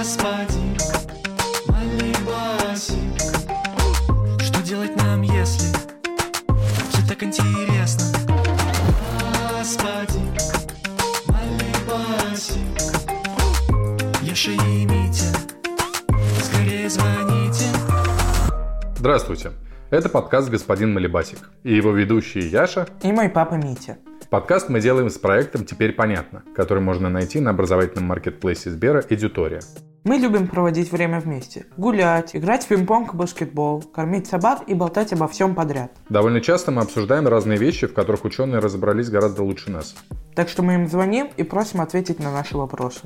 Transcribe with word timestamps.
Господин 0.00 0.78
Малибасик 1.66 3.20
Что 4.40 4.62
делать 4.62 4.96
нам, 4.96 5.20
если 5.20 5.68
Все 6.88 7.06
так 7.06 7.22
интересно 7.22 8.06
Господин 9.58 10.24
Малибасик 11.26 12.62
Яша 14.22 14.52
и 14.52 14.86
Митя 14.86 15.36
Скорее 16.44 16.88
звоните 16.88 17.66
Здравствуйте. 18.96 19.52
Это 19.90 20.08
подкаст 20.08 20.48
«Господин 20.48 20.94
Малибасик» 20.94 21.50
и 21.62 21.74
его 21.74 21.90
ведущие 21.90 22.48
Яша. 22.48 22.86
И 23.02 23.12
мой 23.12 23.28
папа 23.28 23.54
Митя. 23.54 23.98
Подкаст 24.30 24.68
мы 24.68 24.80
делаем 24.80 25.10
с 25.10 25.18
проектом 25.18 25.66
«Теперь 25.66 25.92
понятно», 25.92 26.44
который 26.54 26.82
можно 26.82 27.10
найти 27.10 27.40
на 27.40 27.50
образовательном 27.50 28.06
маркетплейсе 28.06 28.70
Сбера 28.70 29.04
«Эдитория». 29.10 29.60
Мы 30.02 30.16
любим 30.16 30.48
проводить 30.48 30.90
время 30.92 31.20
вместе. 31.20 31.66
Гулять, 31.76 32.34
играть 32.34 32.64
в 32.64 32.68
пинг-понг 32.68 33.12
и 33.12 33.16
баскетбол, 33.18 33.82
кормить 33.82 34.26
собак 34.26 34.62
и 34.66 34.72
болтать 34.72 35.12
обо 35.12 35.28
всем 35.28 35.54
подряд. 35.54 35.92
Довольно 36.08 36.40
часто 36.40 36.70
мы 36.70 36.80
обсуждаем 36.80 37.28
разные 37.28 37.58
вещи, 37.58 37.86
в 37.86 37.92
которых 37.92 38.24
ученые 38.24 38.60
разобрались 38.60 39.10
гораздо 39.10 39.42
лучше 39.42 39.70
нас. 39.70 39.94
Так 40.34 40.48
что 40.48 40.62
мы 40.62 40.74
им 40.74 40.88
звоним 40.88 41.28
и 41.36 41.42
просим 41.42 41.82
ответить 41.82 42.18
на 42.18 42.32
наши 42.32 42.56
вопросы. 42.56 43.02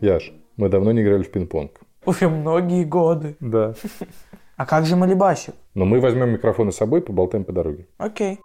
Яш, 0.00 0.32
мы 0.56 0.68
давно 0.68 0.90
не 0.90 1.02
играли 1.02 1.22
в 1.22 1.30
пинг-понг. 1.30 1.70
Уже 2.04 2.28
многие 2.28 2.84
годы. 2.84 3.36
Да. 3.40 3.74
А 4.58 4.64
как 4.64 4.86
же 4.86 4.96
Малибасик? 4.96 5.54
Но 5.74 5.84
мы 5.84 6.00
возьмем 6.00 6.30
микрофоны 6.30 6.72
с 6.72 6.76
собой 6.76 7.00
и 7.00 7.02
поболтаем 7.02 7.44
по 7.44 7.52
дороге. 7.52 7.88
Окей. 7.98 8.40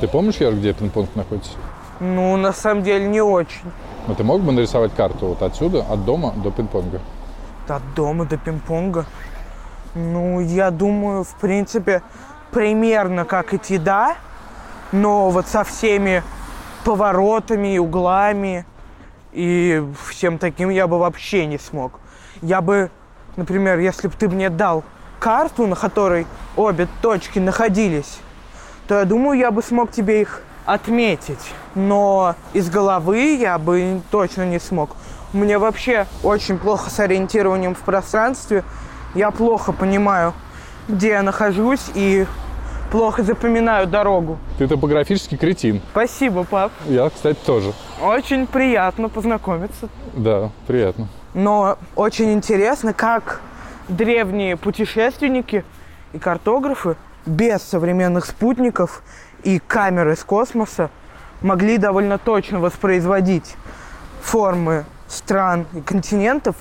Ты 0.00 0.06
помнишь, 0.06 0.36
Яш, 0.36 0.54
где 0.54 0.72
пинг-понг 0.72 1.08
находится? 1.16 1.52
Ну, 2.00 2.36
на 2.36 2.52
самом 2.52 2.84
деле, 2.84 3.08
не 3.08 3.20
очень. 3.20 3.72
Ну, 4.06 4.14
ты 4.14 4.22
мог 4.22 4.42
бы 4.42 4.52
нарисовать 4.52 4.94
карту 4.94 5.26
вот 5.26 5.42
отсюда, 5.42 5.84
от 5.90 6.04
дома 6.04 6.32
до 6.36 6.50
пинг-понга? 6.50 7.00
От 7.66 7.82
дома 7.94 8.24
до 8.24 8.36
пинг-понга. 8.36 9.06
Ну, 9.94 10.40
я 10.40 10.70
думаю, 10.70 11.24
в 11.24 11.34
принципе, 11.34 12.02
примерно 12.52 13.24
как 13.24 13.54
идти, 13.54 13.78
да. 13.78 14.16
Но 14.92 15.30
вот 15.30 15.48
со 15.48 15.64
всеми 15.64 16.22
поворотами 16.84 17.76
углами 17.78 18.64
и 19.32 19.84
всем 20.08 20.38
таким 20.38 20.70
я 20.70 20.86
бы 20.86 20.98
вообще 20.98 21.46
не 21.46 21.58
смог. 21.58 21.98
Я 22.40 22.60
бы, 22.60 22.90
например, 23.36 23.78
если 23.80 24.06
бы 24.06 24.14
ты 24.16 24.28
мне 24.28 24.48
дал 24.48 24.84
карту, 25.18 25.66
на 25.66 25.74
которой 25.74 26.26
обе 26.56 26.86
точки 27.02 27.40
находились, 27.40 28.20
то 28.88 28.98
я 28.98 29.04
думаю, 29.04 29.38
я 29.38 29.50
бы 29.50 29.62
смог 29.62 29.92
тебе 29.92 30.22
их 30.22 30.42
отметить. 30.64 31.52
Но 31.74 32.34
из 32.54 32.70
головы 32.70 33.36
я 33.36 33.58
бы 33.58 34.00
точно 34.10 34.46
не 34.46 34.58
смог. 34.58 34.96
Меня 35.34 35.58
вообще 35.58 36.06
очень 36.22 36.58
плохо 36.58 36.90
с 36.90 36.98
ориентированием 36.98 37.74
в 37.74 37.80
пространстве. 37.80 38.64
Я 39.14 39.30
плохо 39.30 39.72
понимаю, 39.72 40.32
где 40.88 41.08
я 41.08 41.22
нахожусь 41.22 41.90
и 41.94 42.26
плохо 42.90 43.22
запоминаю 43.22 43.86
дорогу. 43.86 44.38
Ты 44.56 44.66
топографический 44.66 45.36
кретин. 45.36 45.82
Спасибо, 45.90 46.44
пап. 46.44 46.72
Я, 46.86 47.10
кстати, 47.10 47.38
тоже. 47.44 47.74
Очень 48.02 48.46
приятно 48.46 49.10
познакомиться. 49.10 49.90
Да, 50.14 50.50
приятно. 50.66 51.08
Но 51.34 51.76
очень 51.94 52.32
интересно, 52.32 52.94
как 52.94 53.42
древние 53.88 54.56
путешественники 54.56 55.62
и 56.14 56.18
картографы 56.18 56.96
без 57.28 57.62
современных 57.62 58.26
спутников 58.26 59.02
и 59.44 59.58
камер 59.58 60.10
из 60.10 60.24
космоса 60.24 60.90
могли 61.42 61.78
довольно 61.78 62.18
точно 62.18 62.58
воспроизводить 62.58 63.54
формы 64.22 64.84
стран 65.06 65.66
и 65.74 65.80
континентов, 65.80 66.56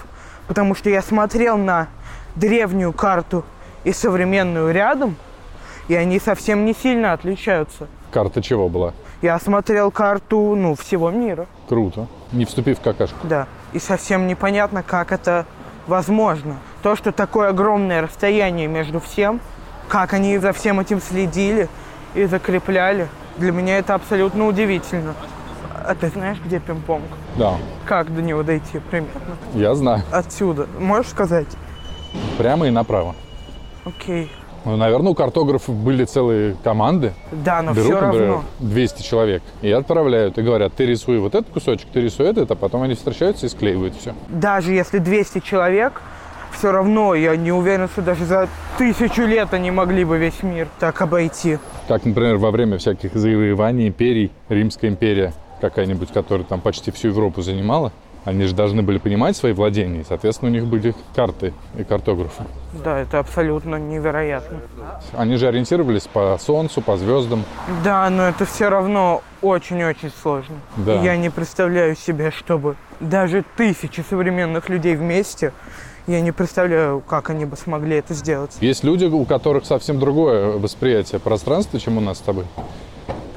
потому 0.47 0.75
что 0.75 0.89
я 0.89 1.01
смотрел 1.01 1.57
на 1.57 1.87
древнюю 2.35 2.93
карту 2.93 3.43
и 3.83 3.93
современную 3.93 4.71
рядом, 4.71 5.15
и 5.87 5.95
они 5.95 6.19
совсем 6.19 6.65
не 6.65 6.73
сильно 6.73 7.13
отличаются. 7.13 7.87
Карта 8.11 8.41
чего 8.41 8.69
была? 8.69 8.93
Я 9.21 9.39
смотрел 9.39 9.89
карту, 9.89 10.55
ну, 10.55 10.75
всего 10.75 11.09
мира. 11.09 11.47
Круто. 11.67 12.07
Не 12.31 12.45
вступив 12.45 12.77
в 12.77 12.81
какашку. 12.81 13.17
Да. 13.23 13.47
И 13.73 13.79
совсем 13.79 14.27
непонятно, 14.27 14.83
как 14.83 15.11
это 15.11 15.45
возможно. 15.87 16.57
То, 16.83 16.95
что 16.95 17.11
такое 17.11 17.49
огромное 17.49 18.03
расстояние 18.03 18.67
между 18.67 18.99
всем, 18.99 19.41
как 19.87 20.13
они 20.13 20.37
за 20.37 20.53
всем 20.53 20.79
этим 20.79 21.01
следили 21.01 21.69
и 22.15 22.25
закрепляли, 22.25 23.07
для 23.37 23.51
меня 23.51 23.77
это 23.77 23.93
абсолютно 23.95 24.47
удивительно. 24.47 25.13
А 25.85 25.95
ты 25.95 26.09
знаешь, 26.09 26.37
где 26.43 26.59
пинг-понг? 26.59 27.03
Да, 27.37 27.53
Как 27.85 28.13
до 28.13 28.21
него 28.21 28.43
дойти 28.43 28.79
примерно? 28.79 29.37
я 29.53 29.73
знаю. 29.75 30.01
Отсюда. 30.11 30.67
Можешь 30.79 31.11
сказать? 31.11 31.47
Прямо 32.37 32.67
и 32.67 32.71
направо. 32.71 33.15
Окей. 33.85 34.31
Ну, 34.65 34.75
наверное, 34.75 35.11
у 35.11 35.15
картографов 35.15 35.73
были 35.75 36.03
целые 36.03 36.57
команды. 36.61 37.13
Да, 37.31 37.61
но 37.61 37.71
Берут, 37.73 37.85
все 37.91 38.01
например, 38.01 38.27
равно. 38.27 38.43
200 38.59 39.01
человек 39.01 39.43
и 39.61 39.71
отправляют. 39.71 40.37
И 40.37 40.41
говорят, 40.41 40.73
ты 40.73 40.85
рисуй 40.85 41.19
вот 41.19 41.35
этот 41.35 41.49
кусочек, 41.53 41.87
ты 41.93 42.01
рисуй 42.01 42.25
этот, 42.25 42.51
а 42.51 42.55
потом 42.55 42.81
они 42.81 42.95
встречаются 42.95 43.45
и 43.45 43.49
склеивают 43.49 43.95
все. 43.95 44.13
Даже 44.27 44.73
если 44.73 44.97
200 44.97 45.39
человек, 45.39 46.01
все 46.51 46.71
равно 46.71 47.15
я 47.15 47.35
не 47.35 47.51
уверен, 47.51 47.87
что 47.87 48.01
даже 48.01 48.25
за 48.25 48.47
тысячу 48.77 49.23
лет 49.23 49.53
они 49.53 49.71
могли 49.71 50.03
бы 50.03 50.17
весь 50.17 50.43
мир 50.43 50.67
так 50.79 51.01
обойти. 51.01 51.59
Как, 51.87 52.05
например, 52.05 52.37
во 52.37 52.51
время 52.51 52.77
всяких 52.77 53.13
завоеваний 53.13 53.87
империй, 53.87 54.31
Римская 54.49 54.89
империя 54.89 55.33
какая-нибудь, 55.61 56.11
которая 56.11 56.45
там 56.45 56.61
почти 56.61 56.91
всю 56.91 57.09
Европу 57.09 57.41
занимала, 57.41 57.91
они 58.25 58.45
же 58.45 58.55
должны 58.55 58.81
были 58.81 58.97
понимать 58.97 59.37
свои 59.37 59.53
владения, 59.53 60.01
и, 60.01 60.05
соответственно, 60.07 60.51
у 60.51 60.53
них 60.53 60.65
были 60.65 60.95
карты 61.15 61.53
и 61.77 61.83
картографы. 61.83 62.43
Да, 62.83 62.99
это 62.99 63.19
абсолютно 63.19 63.75
невероятно. 63.75 64.59
Они 65.13 65.37
же 65.37 65.47
ориентировались 65.47 66.07
по 66.07 66.37
Солнцу, 66.39 66.81
по 66.81 66.97
звездам. 66.97 67.43
Да, 67.83 68.09
но 68.09 68.23
это 68.23 68.45
все 68.45 68.69
равно 68.69 69.21
очень-очень 69.41 70.11
сложно. 70.21 70.55
Да. 70.77 71.01
Я 71.01 71.17
не 71.17 71.29
представляю 71.29 71.95
себе, 71.95 72.31
чтобы 72.31 72.75
даже 72.99 73.43
тысячи 73.55 74.01
современных 74.01 74.69
людей 74.69 74.95
вместе, 74.95 75.53
я 76.07 76.21
не 76.21 76.31
представляю, 76.31 77.01
как 77.01 77.29
они 77.29 77.43
бы 77.45 77.57
смогли 77.57 77.97
это 77.97 78.13
сделать. 78.13 78.55
Есть 78.61 78.83
люди, 78.85 79.05
у 79.05 79.25
которых 79.25 79.65
совсем 79.65 79.99
другое 79.99 80.57
восприятие 80.57 81.19
пространства, 81.19 81.79
чем 81.79 81.97
у 81.97 82.01
нас 82.01 82.19
с 82.19 82.21
тобой, 82.21 82.45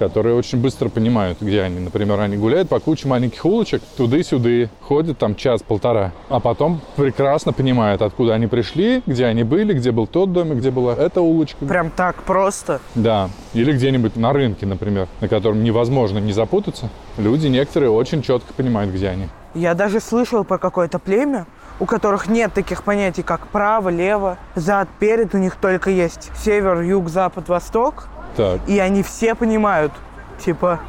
которые 0.00 0.34
очень 0.34 0.58
быстро 0.58 0.88
понимают, 0.88 1.38
где 1.42 1.60
они. 1.60 1.78
Например, 1.78 2.18
они 2.20 2.38
гуляют 2.38 2.70
по 2.70 2.80
куче 2.80 3.06
маленьких 3.06 3.44
улочек, 3.44 3.82
туды-сюды, 3.98 4.70
ходят 4.80 5.18
там 5.18 5.34
час-полтора, 5.34 6.12
а 6.30 6.40
потом 6.40 6.80
прекрасно 6.96 7.52
понимают, 7.52 8.00
откуда 8.00 8.32
они 8.32 8.46
пришли, 8.46 9.02
где 9.06 9.26
они 9.26 9.44
были, 9.44 9.74
где 9.74 9.92
был 9.92 10.06
тот 10.06 10.32
домик, 10.32 10.56
где 10.56 10.70
была 10.70 10.94
эта 10.94 11.20
улочка. 11.20 11.62
Прям 11.66 11.90
так 11.90 12.22
просто. 12.22 12.80
Да, 12.94 13.28
или 13.52 13.72
где-нибудь 13.72 14.16
на 14.16 14.32
рынке, 14.32 14.64
например, 14.64 15.06
на 15.20 15.28
котором 15.28 15.62
невозможно 15.62 16.18
не 16.18 16.32
запутаться. 16.32 16.88
Люди 17.18 17.48
некоторые 17.48 17.90
очень 17.90 18.22
четко 18.22 18.54
понимают, 18.54 18.92
где 18.94 19.08
они. 19.08 19.26
Я 19.54 19.74
даже 19.74 20.00
слышал 20.00 20.44
про 20.44 20.56
какое-то 20.56 20.98
племя, 20.98 21.46
у 21.78 21.84
которых 21.84 22.28
нет 22.28 22.54
таких 22.54 22.84
понятий, 22.84 23.22
как 23.22 23.48
право, 23.48 23.90
лево, 23.90 24.38
зад, 24.54 24.88
перед. 24.98 25.34
У 25.34 25.38
них 25.38 25.56
только 25.56 25.90
есть 25.90 26.30
север, 26.42 26.80
юг, 26.80 27.10
запад, 27.10 27.48
восток. 27.48 28.08
Так, 28.36 28.60
И 28.66 28.78
они 28.78 29.02
все 29.02 29.34
понимают, 29.34 29.92
типа, 30.38 30.80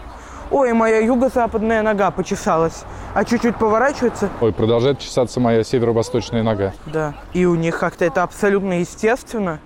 ой, 0.49 0.73
моя 0.73 0.99
юго-западная 0.99 1.81
нога 1.81 2.11
почесалась, 2.11 2.83
а 3.13 3.25
чуть-чуть 3.25 3.55
поворачивается, 3.57 4.29
ой, 4.41 4.53
продолжает 4.53 4.99
чесаться 4.99 5.39
моя 5.39 5.63
северо-восточная 5.63 6.43
нога. 6.43 6.73
да. 6.85 7.13
И 7.33 7.45
у 7.45 7.55
них 7.55 7.79
как-то 7.79 8.05
это 8.05 8.23
абсолютно 8.23 8.79
естественно. 8.79 9.59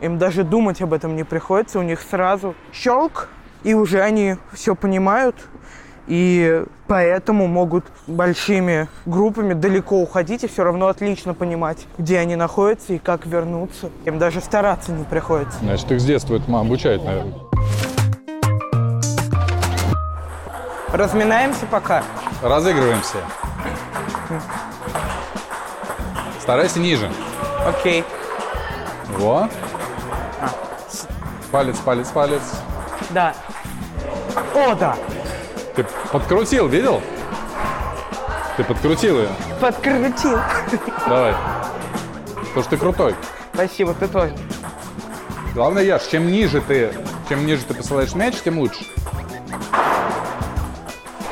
Им 0.00 0.18
даже 0.18 0.42
думать 0.42 0.82
об 0.82 0.92
этом 0.92 1.16
не 1.16 1.24
приходится, 1.24 1.78
у 1.78 1.82
них 1.82 2.00
сразу 2.00 2.54
щелк, 2.72 3.28
и 3.62 3.74
уже 3.74 4.00
они 4.02 4.36
все 4.52 4.74
понимают. 4.74 5.36
И 6.06 6.64
поэтому 6.86 7.46
могут 7.46 7.84
большими 8.06 8.88
группами 9.06 9.54
далеко 9.54 10.00
уходить 10.00 10.44
и 10.44 10.48
все 10.48 10.64
равно 10.64 10.88
отлично 10.88 11.32
понимать, 11.34 11.86
где 11.98 12.18
они 12.18 12.36
находятся 12.36 12.92
и 12.92 12.98
как 12.98 13.26
вернуться. 13.26 13.90
Им 14.04 14.18
даже 14.18 14.40
стараться 14.40 14.92
не 14.92 15.04
приходится. 15.04 15.58
Значит, 15.60 15.90
их 15.92 16.00
с 16.00 16.04
детства 16.04 16.36
это 16.36 16.50
мама 16.50 16.66
обучает, 16.66 17.04
наверное. 17.04 17.34
Разминаемся 20.92 21.66
пока. 21.66 22.04
Разыгрываемся. 22.42 23.18
Старайся 26.40 26.78
ниже. 26.78 27.10
Окей. 27.66 28.04
Во. 29.16 29.48
Палец, 31.50 31.78
палец, 31.78 32.08
палец. 32.08 32.42
Да. 33.10 33.34
О, 34.54 34.74
да. 34.74 34.96
Ты 35.76 35.84
подкрутил, 36.12 36.68
видел? 36.68 37.02
Ты 38.56 38.62
подкрутил 38.62 39.18
ее. 39.18 39.28
Подкрутил. 39.60 40.38
Давай. 41.08 41.34
Потому 42.36 42.62
что 42.62 42.70
ты 42.70 42.76
крутой. 42.76 43.14
Спасибо, 43.52 43.94
ты 43.94 44.06
тоже. 44.06 44.36
Главное, 45.54 45.82
Яш, 45.82 46.02
чем 46.04 46.30
ниже 46.30 46.60
ты, 46.60 46.92
чем 47.28 47.46
ниже 47.46 47.64
ты 47.64 47.74
посылаешь 47.74 48.14
мяч, 48.14 48.34
тем 48.44 48.58
лучше. 48.58 48.84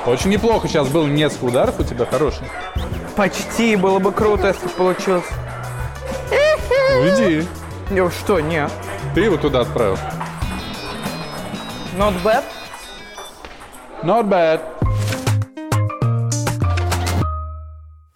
Очень 0.06 0.30
неплохо 0.30 0.66
сейчас 0.66 0.88
было 0.88 1.06
несколько 1.06 1.44
ударов 1.44 1.78
у 1.78 1.84
тебя 1.84 2.06
хороших. 2.06 2.48
Почти 3.14 3.76
было 3.76 4.00
бы 4.00 4.10
круто, 4.10 4.48
если 4.48 4.66
бы 4.66 4.72
получилось. 4.72 5.24
Ну 6.30 7.08
иди. 7.08 7.46
Ну 7.90 8.10
что, 8.10 8.40
нет. 8.40 8.70
Ты 9.14 9.20
его 9.20 9.36
туда 9.36 9.60
отправил. 9.60 9.98
Not 11.96 12.14
bad. 12.24 12.42
Not 14.04 14.28
bad. 14.28 14.60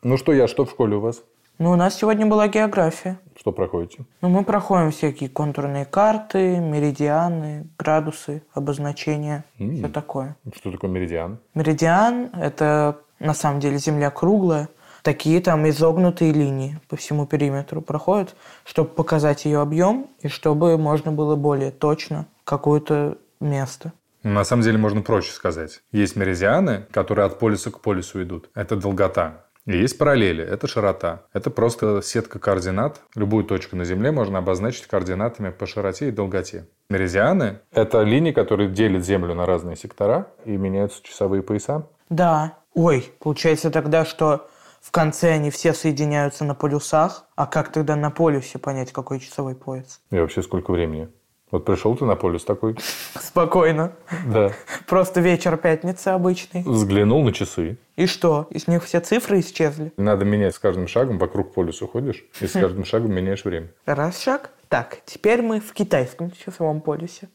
Ну 0.02 0.16
что, 0.16 0.32
я, 0.32 0.48
что 0.48 0.64
в 0.64 0.70
школе 0.70 0.96
у 0.96 1.00
вас? 1.00 1.22
Ну, 1.58 1.70
у 1.70 1.76
нас 1.76 1.94
сегодня 1.94 2.26
была 2.26 2.48
география. 2.48 3.20
Что 3.38 3.52
проходите? 3.52 4.04
Ну, 4.20 4.28
мы 4.28 4.42
проходим 4.42 4.90
всякие 4.90 5.30
контурные 5.30 5.84
карты, 5.84 6.58
меридианы, 6.58 7.68
градусы, 7.78 8.42
обозначения, 8.52 9.44
все 9.56 9.88
такое. 9.88 10.36
Что 10.56 10.72
такое 10.72 10.90
меридиан? 10.90 11.38
Меридиан– 11.54 12.30
это 12.34 12.98
на 13.20 13.32
самом 13.32 13.60
деле 13.60 13.78
Земля 13.78 14.10
круглая. 14.10 14.68
Такие 15.02 15.40
там 15.40 15.68
изогнутые 15.68 16.32
линии 16.32 16.80
по 16.88 16.96
всему 16.96 17.26
периметру 17.26 17.80
проходят, 17.80 18.34
чтобы 18.64 18.88
показать 18.88 19.44
ее 19.44 19.60
объем 19.60 20.08
и 20.20 20.26
чтобы 20.26 20.76
можно 20.78 21.12
было 21.12 21.36
более 21.36 21.70
точно 21.70 22.26
какое-то 22.42 23.18
место. 23.38 23.92
На 24.26 24.42
самом 24.42 24.64
деле 24.64 24.76
можно 24.76 25.02
проще 25.02 25.30
сказать. 25.30 25.82
Есть 25.92 26.16
меридианы, 26.16 26.84
которые 26.90 27.26
от 27.26 27.38
полюса 27.38 27.70
к 27.70 27.80
полюсу 27.80 28.20
идут. 28.24 28.50
Это 28.56 28.74
долгота. 28.74 29.44
И 29.66 29.78
есть 29.78 29.98
параллели, 29.98 30.42
это 30.42 30.66
широта. 30.66 31.22
Это 31.32 31.48
просто 31.48 32.02
сетка 32.02 32.40
координат. 32.40 33.02
Любую 33.14 33.44
точку 33.44 33.76
на 33.76 33.84
Земле 33.84 34.10
можно 34.10 34.38
обозначить 34.38 34.88
координатами 34.88 35.50
по 35.50 35.66
широте 35.66 36.08
и 36.08 36.10
долготе. 36.10 36.66
Меридианы– 36.90 37.60
это 37.70 38.02
линии, 38.02 38.32
которые 38.32 38.68
делят 38.68 39.04
Землю 39.04 39.32
на 39.32 39.46
разные 39.46 39.76
сектора 39.76 40.26
и 40.44 40.56
меняются 40.56 41.04
часовые 41.04 41.44
пояса. 41.44 41.86
Да. 42.08 42.58
Ой, 42.74 43.12
получается 43.20 43.70
тогда, 43.70 44.04
что 44.04 44.48
в 44.80 44.90
конце 44.90 45.34
они 45.34 45.52
все 45.52 45.72
соединяются 45.72 46.44
на 46.44 46.56
полюсах, 46.56 47.26
а 47.36 47.46
как 47.46 47.70
тогда 47.70 47.94
на 47.94 48.10
полюсе 48.10 48.58
понять, 48.58 48.92
какой 48.92 49.20
часовой 49.20 49.54
пояс? 49.54 50.00
И 50.10 50.18
вообще 50.18 50.42
сколько 50.42 50.72
времени? 50.72 51.10
Вот 51.50 51.64
пришел 51.64 51.94
ты 51.96 52.04
на 52.04 52.16
полюс 52.16 52.44
такой, 52.44 52.76
Спокойно. 53.20 53.92
да, 54.26 54.50
Просто 54.88 55.20
вечер 55.20 55.56
пятницы 55.56 56.08
обычный. 56.08 56.62
взглянул 56.62 57.22
на 57.22 57.32
часы. 57.32 57.78
И 57.94 58.06
что? 58.06 58.48
Из 58.50 58.66
них 58.66 58.82
все 58.84 58.98
цифры 59.00 59.38
исчезли? 59.40 59.92
Надо 59.96 60.24
менять 60.24 60.54
с 60.56 60.58
каждым 60.58 60.88
шагом, 60.88 61.18
вокруг 61.18 61.54
полюса 61.54 61.86
ходишь, 61.86 62.24
и 62.40 62.46
с 62.46 62.52
каждым 62.52 62.84
шагом 62.84 63.12
меняешь 63.14 63.44
время. 63.44 63.68
Раз 63.86 64.20
шаг. 64.20 64.50
Так, 64.68 64.98
теперь 65.06 65.42
мы 65.42 65.60
в 65.60 65.72
китайском 65.72 66.32
часовом 66.32 66.80
полюсе. 66.80 67.28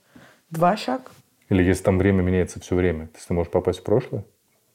Два 0.50 0.75
шаг. 0.75 1.12
Или 1.48 1.63
если 1.63 1.84
там 1.84 1.98
время 1.98 2.22
меняется 2.22 2.60
все 2.60 2.75
время, 2.75 3.08
то 3.08 3.19
ты 3.25 3.34
можешь 3.34 3.52
попасть 3.52 3.80
в 3.80 3.84
прошлое, 3.84 4.25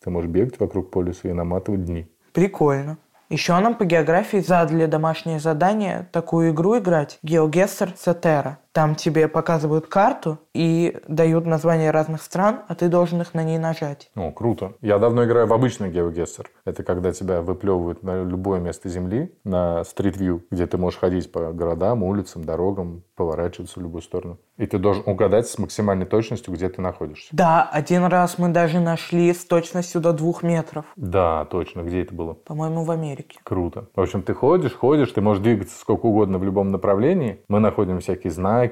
ты 0.03 0.09
можешь 0.11 0.31
бегать 0.31 0.59
вокруг 0.59 0.91
полюса 0.91 1.29
и 1.29 1.33
наматывать 1.33 1.85
дни. 1.85 2.06
Прикольно. 2.33 2.97
Еще 3.29 3.59
нам 3.59 3.75
по 3.75 3.85
географии 3.85 4.38
задали 4.38 4.87
домашнее 4.87 5.41
задание 5.41 6.09
такую 6.12 6.53
игру 6.53 6.79
играть. 6.79 7.19
GeoGuessr 7.25 7.91
Сатера. 7.97 8.59
Там 8.76 8.94
тебе 8.94 9.26
показывают 9.26 9.87
карту 9.87 10.38
и 10.52 10.99
дают 11.08 11.46
названия 11.46 11.90
разных 11.90 12.20
стран, 12.20 12.61
а 12.69 12.75
ты 12.75 12.88
должен 12.88 13.23
их 13.23 13.32
на 13.32 13.43
ней 13.43 13.56
нажать. 13.56 14.11
О, 14.14 14.31
круто. 14.32 14.75
Я 14.82 14.99
давно 14.99 15.25
играю 15.25 15.46
в 15.46 15.55
обычный 15.55 15.90
GeoGuessr. 15.90 16.44
Это 16.67 16.82
когда 16.82 17.11
тебя 17.12 17.40
выплевывают 17.40 18.02
на 18.02 18.23
любое 18.23 18.61
место 18.61 18.90
Земли, 18.90 19.32
на 19.44 19.81
View, 19.81 20.43
где 20.50 20.67
ты 20.67 20.76
можешь 20.76 21.00
ходить 21.00 21.32
по 21.32 21.55
городам, 21.55 22.02
улицам, 22.02 22.44
дорогам, 22.44 23.02
поворачиваться 23.14 23.81
в 23.81 23.82
любую 23.82 24.02
сторону. 24.02 24.38
И 24.58 24.67
ты 24.67 24.78
должен 24.78 25.02
угадать 25.06 25.46
с 25.46 25.58
максимальной 25.58 26.06
точностью, 26.06 26.52
где 26.52 26.69
ты 26.69 26.81
находишься. 26.81 27.28
Да, 27.32 27.69
один 27.70 28.05
раз 28.05 28.38
мы 28.38 28.49
даже 28.49 28.81
нашли 28.81 29.32
с 29.32 29.44
точностью 29.44 30.00
до 30.00 30.12
двух 30.12 30.43
метров. 30.43 30.84
Да, 30.96 31.44
точно. 31.46 31.81
Где 31.81 32.02
это 32.02 32.14
было? 32.14 32.34
По-моему, 32.34 32.84
в 32.84 32.90
Америке. 32.90 33.38
Круто. 33.43 33.88
В 33.94 34.00
общем, 34.00 34.23
ты 34.23 34.34
ходишь, 34.34 34.75
ходишь, 34.75 35.12
ты 35.12 35.20
можешь 35.20 35.43
двигаться 35.43 35.78
сколько 35.78 36.06
угодно 36.06 36.38
в 36.38 36.44
любом 36.44 36.70
направлении. 36.70 37.40
Мы 37.49 37.61
находим 37.61 38.00
всякие 38.00 38.31
знаки, 38.31 38.65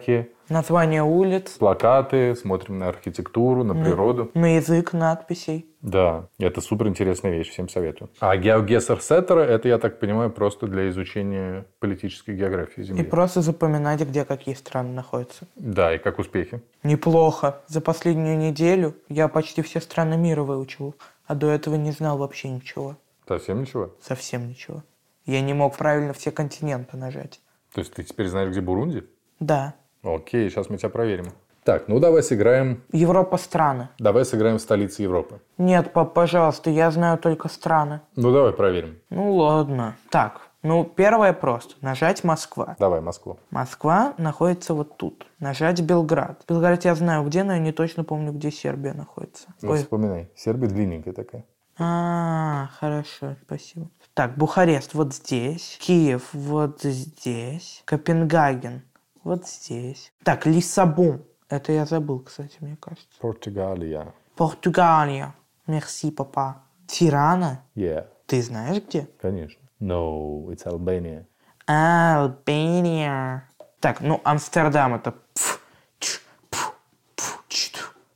Название 0.50 1.02
улиц, 1.02 1.52
плакаты, 1.52 2.35
смотрим 2.35 2.79
на 2.79 2.88
архитектуру, 2.88 3.64
на 3.64 3.75
природу. 3.75 4.31
на 4.35 4.56
язык 4.56 4.93
надписей. 4.93 5.67
Да, 5.81 6.29
это 6.38 6.61
супер 6.61 6.87
интересная 6.88 7.32
вещь, 7.32 7.49
всем 7.50 7.69
советую. 7.70 8.11
А 8.20 8.37
GeoGuessr 8.37 8.99
Setter 8.99 9.38
это, 9.41 9.69
я 9.69 9.79
так 9.79 9.99
понимаю, 10.00 10.31
просто 10.31 10.67
для 10.67 10.91
изучения 10.91 11.64
политической 11.79 12.35
географии 12.37 12.81
И 12.82 12.85
Земли. 12.85 13.05
просто 13.05 13.41
запоминать, 13.41 14.00
где 14.02 14.26
какие 14.26 14.55
страны 14.55 14.91
находятся. 14.93 15.46
Да, 15.56 15.94
и 15.94 15.99
как 15.99 16.19
успехи. 16.19 16.61
Неплохо. 16.82 17.61
За 17.67 17.81
последнюю 17.81 18.37
неделю 18.37 18.94
я 19.08 19.29
почти 19.29 19.62
все 19.62 19.81
страны 19.81 20.17
мира 20.19 20.43
выучил, 20.43 20.94
а 21.26 21.35
до 21.35 21.50
этого 21.50 21.76
не 21.76 21.91
знал 21.93 22.19
вообще 22.19 22.50
ничего. 22.50 22.96
Совсем 23.26 23.62
ничего. 23.62 23.94
Совсем 24.02 24.46
ничего. 24.49 24.82
Я 25.25 25.41
не 25.41 25.55
мог 25.55 25.75
правильно 25.79 26.12
все 26.12 26.31
континенты 26.31 26.99
нажать. 26.99 27.41
То 27.73 27.81
есть 27.81 27.94
ты 27.94 28.02
теперь 28.02 28.29
знаешь, 28.29 28.50
где 28.50 28.61
Бурунди? 28.61 29.05
Да. 29.41 29.75
Окей, 30.05 30.51
сейчас 30.51 30.69
мы 30.69 30.77
тебя 30.77 30.91
проверим. 30.91 31.27
Так, 31.65 31.89
ну 31.89 31.99
давай 31.99 32.23
сыграем. 32.23 32.83
Европа 32.93 33.39
страны. 33.39 33.89
Давай 33.99 34.27
сыграем 34.27 34.59
в 34.59 34.61
столице 34.61 35.03
Европы. 35.03 35.41
Нет, 35.56 35.95
пап, 35.95 36.12
пожалуйста, 36.12 36.69
я 36.69 36.91
знаю 36.91 37.17
только 37.17 37.49
страны. 37.49 38.03
Ну 38.17 38.33
давай 38.33 38.53
проверим. 38.53 38.99
Ну 39.09 39.35
ладно. 39.37 39.97
Так, 40.11 40.43
ну 40.62 40.85
первое 40.85 41.33
просто. 41.33 41.77
Нажать 41.81 42.23
Москва. 42.23 42.77
Давай 42.79 43.01
Москву. 43.01 43.39
Москва 43.51 44.12
находится 44.19 44.75
вот 44.75 44.99
тут. 44.99 45.27
Нажать 45.39 45.81
Белград. 45.81 46.43
Белград 46.47 46.85
я 46.85 46.95
знаю 46.95 47.25
где, 47.25 47.43
но 47.43 47.55
я 47.55 47.59
не 47.59 47.73
точно 47.73 48.05
помню, 48.05 48.33
где 48.33 48.51
Сербия 48.51 48.93
находится. 48.93 49.49
Ну, 49.62 49.71
Ой. 49.71 49.79
вспоминай. 49.79 50.29
Сербия 50.37 50.67
длинненькая 50.67 51.15
такая. 51.15 51.47
А, 51.79 52.69
хорошо, 52.79 53.37
спасибо. 53.47 53.89
Так, 54.12 54.37
Бухарест 54.37 54.93
вот 54.93 55.15
здесь, 55.15 55.79
Киев 55.81 56.29
вот 56.35 56.83
здесь, 56.83 57.83
Копенгаген 57.87 58.83
вот 59.25 59.47
здесь. 59.47 60.12
Так, 60.23 60.47
Лиссабон. 60.47 61.25
Это 61.49 61.73
я 61.73 61.85
забыл, 61.87 62.21
кстати, 62.21 62.56
мне 62.61 62.76
кажется. 62.76 63.06
Португалия. 63.21 64.12
Португалия. 64.37 65.35
Мерси, 65.67 66.11
папа. 66.11 66.62
Тирана. 66.87 67.65
Yeah, 67.75 68.06
Ты 68.26 68.43
знаешь 68.43 68.82
где? 68.82 69.09
конечно. 69.21 69.61
No, 69.81 70.47
it's 70.49 70.65
Albania. 70.67 71.26
Албания. 71.67 73.49
Так, 73.81 74.00
ну, 74.00 74.21
Амстердам 74.25 74.94
это... 74.94 75.12
пф, 75.35 75.61
ч, 75.99 76.20
пф, 76.50 76.75
пф, 77.17 77.44
ч, 77.49 77.73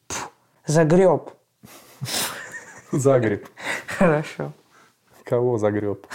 пф. 0.07 0.31
Загреб. 0.67 1.31
Загреб. 2.93 3.49
Хорошо. 3.87 4.53
Кого 5.25 5.59
загреб? 5.59 6.07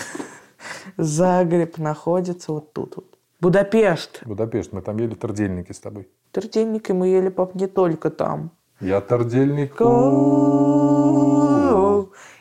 Загреб 0.98 1.78
находится 1.78 2.52
вот 2.52 2.74
тут 2.74 2.96
вот. 2.96 3.13
Будапешт. 3.44 4.22
Будапешт. 4.24 4.72
Мы 4.72 4.82
там 4.82 4.98
ели 5.00 5.16
тордельники 5.16 5.74
с 5.74 5.80
тобой. 5.82 6.08
Тордельники 6.32 6.94
мы 6.94 7.10
ели, 7.10 7.28
пап, 7.28 7.56
не 7.56 7.68
только 7.68 8.10
там. 8.10 8.52
Я 8.80 9.02
тордельнику. 9.02 9.84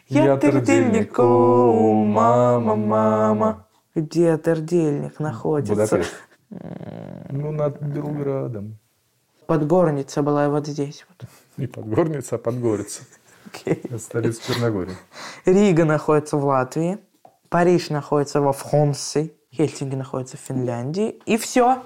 Я 0.06 0.36
тордельнику, 0.36 2.04
мама, 2.04 2.76
мама. 2.76 3.66
Где 3.96 4.36
тордельник 4.36 5.18
находится? 5.18 5.74
Будапешт. 5.74 6.14
Ну, 7.30 7.50
над 7.50 7.82
Белградом. 7.82 8.78
Подгорница 9.46 10.22
была 10.22 10.48
вот 10.48 10.68
здесь 10.68 11.04
вот. 11.08 11.28
Не 11.56 11.66
Подгорница, 11.66 12.36
а 12.36 12.38
Подгорица. 12.38 13.02
Окей. 13.46 13.80
Это 13.82 13.98
столица 13.98 14.40
Черногории. 14.46 14.94
Рига 15.46 15.84
находится 15.84 16.36
в 16.36 16.44
Латвии. 16.44 16.98
Париж 17.48 17.90
находится 17.90 18.40
во 18.40 18.52
Франции. 18.52 19.32
Хельсинки 19.54 19.94
находится 19.94 20.36
в 20.36 20.40
Финляндии. 20.40 21.20
И 21.26 21.36
все. 21.36 21.82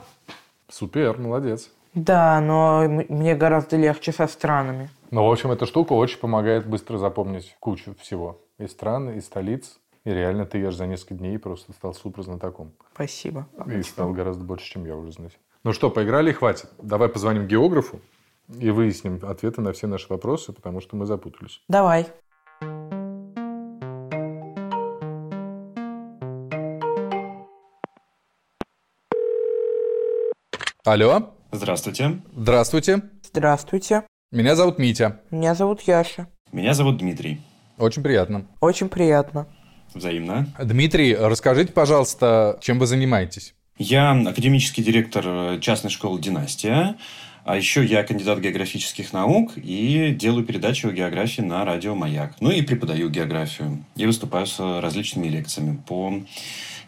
Супер, 0.68 1.18
молодец. 1.18 1.70
Да, 1.94 2.40
но 2.40 2.84
мне 2.86 3.34
гораздо 3.34 3.76
легче 3.76 4.12
со 4.12 4.26
странами. 4.26 4.90
Ну, 5.10 5.26
в 5.26 5.32
общем, 5.32 5.50
эта 5.50 5.66
штука 5.66 5.94
очень 5.94 6.18
помогает 6.18 6.66
быстро 6.66 6.98
запомнить 6.98 7.56
кучу 7.58 7.94
всего. 8.00 8.40
И 8.58 8.66
стран, 8.66 9.10
и 9.10 9.20
столиц. 9.20 9.78
И 10.04 10.10
реально 10.10 10.46
ты 10.46 10.58
ешь 10.58 10.76
за 10.76 10.86
несколько 10.86 11.14
дней 11.14 11.38
просто 11.38 11.72
стал 11.72 11.94
супер 11.94 12.22
знатоком. 12.22 12.72
Спасибо. 12.94 13.48
И 13.66 13.82
стал 13.82 14.12
гораздо 14.12 14.44
больше, 14.44 14.70
чем 14.70 14.84
я 14.84 14.94
уже 14.96 15.12
знать. 15.12 15.38
Ну 15.64 15.72
что, 15.72 15.90
поиграли 15.90 16.30
и 16.30 16.32
хватит. 16.32 16.70
Давай 16.80 17.08
позвоним 17.08 17.48
географу 17.48 18.00
и 18.48 18.70
выясним 18.70 19.18
ответы 19.22 19.60
на 19.60 19.72
все 19.72 19.88
наши 19.88 20.06
вопросы, 20.08 20.52
потому 20.52 20.80
что 20.80 20.94
мы 20.94 21.06
запутались. 21.06 21.60
Давай. 21.68 22.06
Алло. 30.86 31.34
Здравствуйте. 31.50 32.20
Здравствуйте. 32.32 33.02
Здравствуйте. 33.24 34.04
Меня 34.30 34.54
зовут 34.54 34.78
Митя. 34.78 35.20
Меня 35.32 35.56
зовут 35.56 35.80
Яша. 35.80 36.28
Меня 36.52 36.74
зовут 36.74 36.98
Дмитрий. 36.98 37.40
Очень 37.76 38.04
приятно. 38.04 38.46
Очень 38.60 38.88
приятно. 38.88 39.48
Взаимно. 39.92 40.46
Дмитрий, 40.62 41.16
расскажите, 41.16 41.72
пожалуйста, 41.72 42.60
чем 42.62 42.78
вы 42.78 42.86
занимаетесь? 42.86 43.52
Я 43.78 44.12
академический 44.12 44.84
директор 44.84 45.24
э, 45.26 45.58
частной 45.60 45.90
школы 45.90 46.20
«Династия». 46.20 46.96
А 47.44 47.56
еще 47.56 47.84
я 47.84 48.04
кандидат 48.04 48.38
географических 48.38 49.12
наук 49.12 49.54
и 49.56 50.14
делаю 50.16 50.44
передачи 50.44 50.86
о 50.86 50.92
географии 50.92 51.42
на 51.42 51.64
радио 51.64 51.96
«Маяк». 51.96 52.36
Ну 52.38 52.52
и 52.52 52.62
преподаю 52.62 53.10
географию. 53.10 53.84
И 53.96 54.06
выступаю 54.06 54.46
с 54.46 54.60
различными 54.60 55.26
лекциями 55.26 55.82
по 55.84 56.14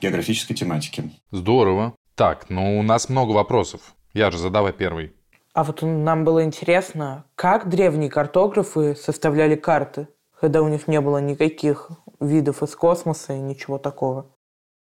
географической 0.01 0.55
тематике. 0.55 1.11
Здорово. 1.33 1.95
Так, 2.19 2.47
ну 2.51 2.81
у 2.81 2.83
нас 2.83 3.09
много 3.09 3.31
вопросов. 3.31 3.95
Я 4.13 4.33
же 4.33 4.39
задавай 4.39 4.73
первый. 4.73 5.13
А 5.55 5.63
вот 5.63 5.83
нам 5.83 6.25
было 6.25 6.43
интересно, 6.43 7.25
как 7.37 7.69
древние 7.69 8.11
картографы 8.11 8.97
составляли 8.97 9.55
карты, 9.55 10.09
когда 10.41 10.63
у 10.63 10.69
них 10.69 10.89
не 10.89 11.01
было 11.01 11.19
никаких 11.19 11.91
видов 12.19 12.65
из 12.65 12.75
космоса 12.75 13.35
и 13.35 13.39
ничего 13.39 13.79
такого? 13.79 14.27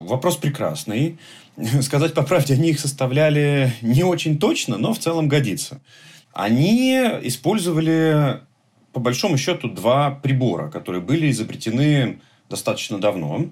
Вопрос 0.01 0.37
прекрасный. 0.37 1.19
Сказать 1.81 2.13
по 2.13 2.23
правде, 2.23 2.53
они 2.53 2.69
их 2.69 2.79
составляли 2.79 3.73
не 3.81 4.05
очень 4.05 4.39
точно, 4.39 4.77
но 4.77 4.93
в 4.93 4.99
целом 4.99 5.27
годится. 5.27 5.81
Они 6.35 6.93
использовали, 7.23 8.43
по 8.93 9.01
большому 9.01 9.39
счету, 9.39 9.71
два 9.71 10.11
прибора, 10.11 10.71
которые 10.71 11.01
были 11.01 11.31
изобретены 11.31 12.21
достаточно 12.51 12.99
давно. 12.99 13.47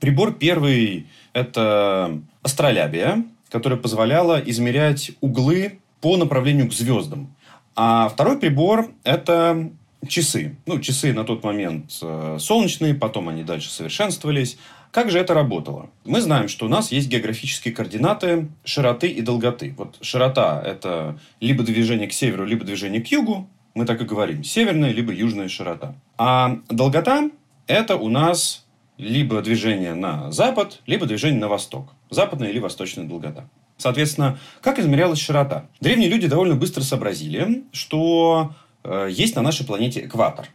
Прибор 0.00 0.34
первый– 0.34 1.06
это 1.32 2.20
астролябия, 2.42 3.24
которая 3.50 3.78
позволяла 3.78 4.40
измерять 4.40 5.12
углы 5.20 5.78
по 6.00 6.16
направлению 6.16 6.68
к 6.68 6.72
звездам. 6.72 7.34
А 7.74 8.08
второй 8.08 8.38
прибор– 8.38 8.90
это 9.04 9.70
часы. 10.08 10.56
Ну, 10.66 10.80
часы 10.80 11.12
на 11.12 11.24
тот 11.24 11.44
момент 11.44 11.92
э, 12.02 12.36
солнечные, 12.40 12.94
потом 12.94 13.28
они 13.28 13.44
дальше 13.44 13.70
совершенствовались. 13.70 14.58
Как 14.90 15.10
же 15.10 15.18
это 15.18 15.32
работало? 15.32 15.88
Мы 16.04 16.20
знаем, 16.20 16.48
что 16.48 16.66
у 16.66 16.68
нас 16.68 16.92
есть 16.92 17.08
географические 17.08 17.72
координаты 17.72 18.48
широты 18.64 19.08
и 19.08 19.22
долготы. 19.22 19.74
Вот 19.78 19.96
широта– 20.02 20.62
это 20.66 21.18
либо 21.40 21.62
движение 21.62 22.08
к 22.08 22.12
северу, 22.12 22.44
либо 22.44 22.64
движение 22.64 23.00
к 23.00 23.06
югу. 23.08 23.48
Мы 23.74 23.86
так 23.86 24.02
и 24.02 24.04
говорим. 24.04 24.44
Северная, 24.44 24.92
либо 24.92 25.12
южная 25.12 25.48
широта. 25.48 25.94
А 26.18 26.58
долгота– 26.68 27.30
это 27.66 27.96
у 27.96 28.10
нас 28.10 28.66
либо 29.02 29.42
движение 29.42 29.94
на 29.94 30.30
запад, 30.30 30.80
либо 30.86 31.06
движение 31.06 31.40
на 31.40 31.48
восток. 31.48 31.92
Западная 32.10 32.50
или 32.50 32.58
восточная 32.58 33.04
долгота. 33.04 33.48
Соответственно, 33.76 34.38
как 34.60 34.78
измерялась 34.78 35.18
широта? 35.18 35.66
Древние 35.80 36.08
люди 36.08 36.28
довольно 36.28 36.54
быстро 36.54 36.82
сообразили, 36.82 37.64
что 37.72 38.54
э, 38.84 39.08
есть 39.10 39.34
на 39.34 39.42
нашей 39.42 39.66
планете 39.66 40.04
экватор. 40.04 40.48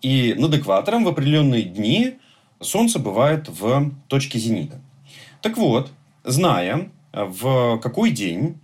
И 0.00 0.34
над 0.38 0.54
экватором 0.54 1.04
в 1.04 1.08
определенные 1.08 1.62
дни 1.62 2.14
Солнце 2.60 2.98
бывает 2.98 3.48
в 3.48 3.92
точке 4.08 4.38
зенита. 4.38 4.80
Так 5.42 5.58
вот, 5.58 5.90
зная, 6.24 6.90
в 7.12 7.78
какой 7.78 8.10
день, 8.10 8.58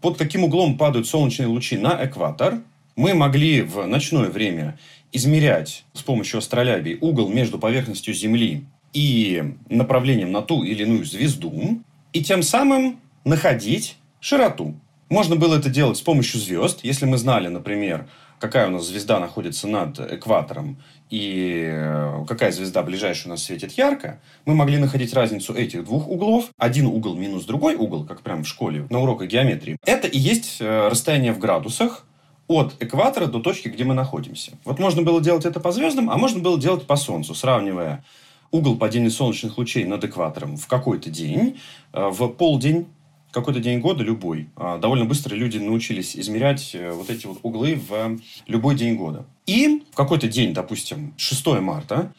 под 0.00 0.16
каким 0.16 0.44
углом 0.44 0.78
падают 0.78 1.06
солнечные 1.06 1.46
лучи 1.48 1.76
на 1.76 2.04
экватор, 2.04 2.60
мы 2.96 3.14
могли 3.14 3.62
в 3.62 3.86
ночное 3.86 4.28
время 4.28 4.78
измерять 5.12 5.84
с 5.92 6.02
помощью 6.02 6.38
астролябии 6.38 6.98
угол 7.00 7.28
между 7.28 7.58
поверхностью 7.58 8.14
Земли 8.14 8.64
и 8.92 9.54
направлением 9.68 10.32
на 10.32 10.42
ту 10.42 10.62
или 10.64 10.82
иную 10.82 11.04
звезду, 11.04 11.82
и 12.12 12.22
тем 12.22 12.42
самым 12.42 13.00
находить 13.24 13.96
широту. 14.20 14.74
Можно 15.08 15.36
было 15.36 15.58
это 15.58 15.70
делать 15.70 15.98
с 15.98 16.02
помощью 16.02 16.40
звезд, 16.40 16.80
если 16.82 17.06
мы 17.06 17.16
знали, 17.16 17.48
например, 17.48 18.08
какая 18.38 18.68
у 18.68 18.70
нас 18.70 18.86
звезда 18.86 19.18
находится 19.20 19.66
над 19.66 19.98
экватором 20.00 20.78
и 21.10 21.64
э, 21.66 22.24
какая 22.28 22.52
звезда 22.52 22.82
ближайшая 22.82 23.26
у 23.26 23.30
нас 23.30 23.42
светит 23.42 23.72
ярко, 23.72 24.20
мы 24.44 24.54
могли 24.54 24.78
находить 24.78 25.14
разницу 25.14 25.54
этих 25.54 25.84
двух 25.84 26.08
углов. 26.08 26.50
Один 26.58 26.86
угол 26.86 27.16
минус 27.16 27.44
другой 27.44 27.74
угол, 27.74 28.04
как 28.04 28.22
прямо 28.22 28.44
в 28.44 28.48
школе 28.48 28.86
на 28.90 29.00
уроках 29.00 29.28
геометрии. 29.28 29.78
Это 29.84 30.06
и 30.06 30.18
есть 30.18 30.58
э, 30.60 30.88
расстояние 30.88 31.32
в 31.32 31.38
градусах 31.38 32.04
от 32.46 32.74
экватора 32.80 33.26
до 33.26 33.40
точки, 33.40 33.68
где 33.68 33.84
мы 33.84 33.94
находимся. 33.94 34.52
Вот 34.64 34.78
можно 34.78 35.02
было 35.02 35.20
делать 35.20 35.44
это 35.44 35.60
по 35.60 35.72
звездам, 35.72 36.10
а 36.10 36.16
можно 36.16 36.40
было 36.40 36.58
делать 36.58 36.86
по 36.86 36.96
Солнцу, 36.96 37.34
сравнивая 37.34 38.04
угол 38.50 38.76
падения 38.76 39.10
солнечных 39.10 39.58
лучей 39.58 39.84
над 39.84 40.04
экватором 40.04 40.56
в 40.56 40.66
какой-то 40.66 41.10
день, 41.10 41.58
э, 41.92 42.08
в 42.08 42.28
полдень, 42.28 42.86
какой-то 43.30 43.60
день 43.60 43.80
года, 43.80 44.02
любой. 44.02 44.48
А, 44.56 44.78
довольно 44.78 45.04
быстро 45.04 45.34
люди 45.34 45.58
научились 45.58 46.16
измерять 46.16 46.74
э, 46.74 46.92
вот 46.92 47.10
эти 47.10 47.26
вот 47.26 47.38
углы 47.42 47.74
в 47.88 48.18
любой 48.46 48.74
день 48.74 48.96
года. 48.96 49.26
И 49.46 49.82
в 49.92 49.94
какой-то 49.94 50.28
день, 50.28 50.54
допустим, 50.54 51.14
6 51.16 51.60
марта, 51.60 52.12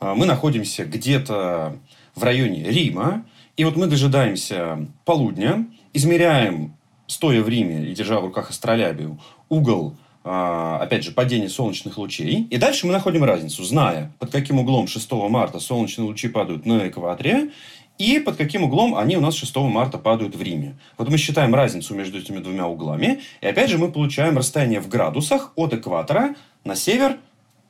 а, 0.00 0.14
мы 0.14 0.26
находимся 0.26 0.84
где-то 0.84 1.78
в 2.14 2.22
районе 2.22 2.64
Рима, 2.64 3.24
и 3.56 3.64
вот 3.64 3.76
мы 3.76 3.86
дожидаемся 3.86 4.86
полудня, 5.04 5.66
измеряем, 5.92 6.76
стоя 7.06 7.42
в 7.42 7.48
Риме 7.48 7.86
и 7.86 7.94
держа 7.94 8.20
в 8.20 8.24
руках 8.24 8.50
астролябию, 8.50 9.20
угол 9.48 9.96
опять 10.28 11.04
же, 11.04 11.12
падение 11.12 11.48
солнечных 11.48 11.98
лучей. 11.98 12.48
И 12.50 12.56
дальше 12.56 12.86
мы 12.86 12.92
находим 12.92 13.22
разницу, 13.24 13.62
зная, 13.62 14.12
под 14.18 14.30
каким 14.30 14.58
углом 14.58 14.88
6 14.88 15.12
марта 15.12 15.60
солнечные 15.60 16.06
лучи 16.06 16.28
падают 16.28 16.66
на 16.66 16.88
экваторе, 16.88 17.50
и 17.98 18.18
под 18.18 18.36
каким 18.36 18.64
углом 18.64 18.94
они 18.94 19.16
у 19.16 19.20
нас 19.20 19.34
6 19.34 19.56
марта 19.56 19.98
падают 19.98 20.36
в 20.36 20.42
Риме. 20.42 20.78
Вот 20.98 21.08
мы 21.08 21.16
считаем 21.16 21.54
разницу 21.54 21.94
между 21.94 22.18
этими 22.18 22.38
двумя 22.38 22.66
углами. 22.66 23.20
И 23.40 23.46
опять 23.46 23.70
же 23.70 23.78
мы 23.78 23.90
получаем 23.90 24.36
расстояние 24.36 24.80
в 24.80 24.88
градусах 24.88 25.52
от 25.56 25.72
экватора 25.72 26.34
на 26.64 26.76
север 26.76 27.18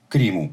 к 0.09 0.15
Риму. 0.17 0.53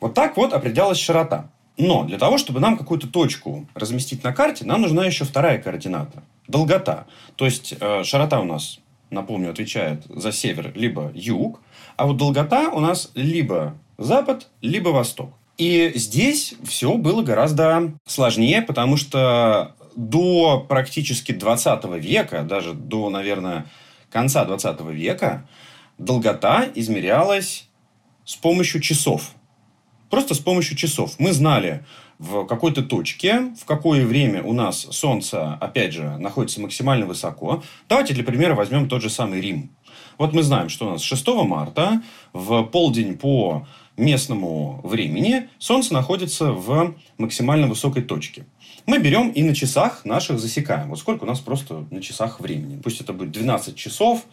Вот 0.00 0.14
так 0.14 0.36
вот 0.36 0.52
определялась 0.52 0.98
широта. 0.98 1.50
Но 1.76 2.04
для 2.04 2.18
того, 2.18 2.38
чтобы 2.38 2.60
нам 2.60 2.76
какую-то 2.76 3.08
точку 3.08 3.66
разместить 3.74 4.24
на 4.24 4.32
карте, 4.32 4.64
нам 4.64 4.82
нужна 4.82 5.04
еще 5.04 5.24
вторая 5.24 5.58
координата. 5.58 6.22
Долгота. 6.48 7.06
То 7.36 7.44
есть 7.44 7.74
э, 7.78 8.04
широта 8.04 8.40
у 8.40 8.44
нас, 8.44 8.80
напомню, 9.10 9.50
отвечает 9.50 10.04
за 10.08 10.32
север 10.32 10.72
либо 10.74 11.10
юг. 11.14 11.60
А 11.96 12.06
вот 12.06 12.16
долгота 12.16 12.70
у 12.70 12.80
нас 12.80 13.10
либо 13.14 13.74
запад, 13.96 14.48
либо 14.60 14.90
восток. 14.90 15.30
И 15.56 15.92
здесь 15.96 16.54
все 16.64 16.94
было 16.94 17.22
гораздо 17.22 17.92
сложнее, 18.06 18.62
потому 18.62 18.96
что 18.96 19.74
до 19.96 20.64
практически 20.68 21.32
20 21.32 21.84
века, 21.96 22.42
даже 22.42 22.74
до, 22.74 23.10
наверное, 23.10 23.66
конца 24.10 24.44
20 24.44 24.80
века, 24.92 25.48
долгота 25.98 26.66
измерялась 26.74 27.68
с 28.24 28.36
помощью 28.36 28.80
часов. 28.80 29.32
Просто 30.10 30.34
с 30.34 30.38
помощью 30.38 30.76
часов. 30.76 31.18
Мы 31.18 31.32
знали 31.32 31.84
в 32.18 32.44
какой-то 32.46 32.82
точке, 32.82 33.52
в 33.60 33.64
какое 33.64 34.04
время 34.04 34.42
у 34.42 34.52
нас 34.52 34.86
Солнце, 34.90 35.54
опять 35.54 35.92
же, 35.92 36.18
находится 36.18 36.60
максимально 36.60 37.06
высоко. 37.06 37.62
Давайте 37.88 38.14
для 38.14 38.24
примера 38.24 38.54
возьмем 38.54 38.88
тот 38.88 39.02
же 39.02 39.10
самый 39.10 39.40
Рим. 39.40 39.70
Вот 40.18 40.32
мы 40.32 40.42
знаем, 40.42 40.68
что 40.68 40.88
у 40.88 40.90
нас 40.90 41.02
6 41.02 41.26
марта 41.44 42.02
в 42.32 42.64
полдень 42.64 43.16
по 43.16 43.66
местному 43.96 44.80
времени 44.82 45.48
Солнце 45.58 45.92
находится 45.92 46.52
в 46.52 46.94
максимально 47.18 47.66
высокой 47.66 48.02
точке. 48.02 48.46
Мы 48.86 48.98
берем 48.98 49.28
и 49.30 49.42
на 49.42 49.54
часах 49.54 50.04
наших 50.04 50.40
засекаем. 50.40 50.88
Вот 50.88 50.98
сколько 50.98 51.24
у 51.24 51.26
нас 51.26 51.40
просто 51.40 51.86
на 51.90 52.00
часах 52.00 52.40
времени. 52.40 52.80
Пусть 52.82 53.00
это 53.00 53.12
будет 53.12 53.32
12 53.32 53.76
часов 53.76 54.24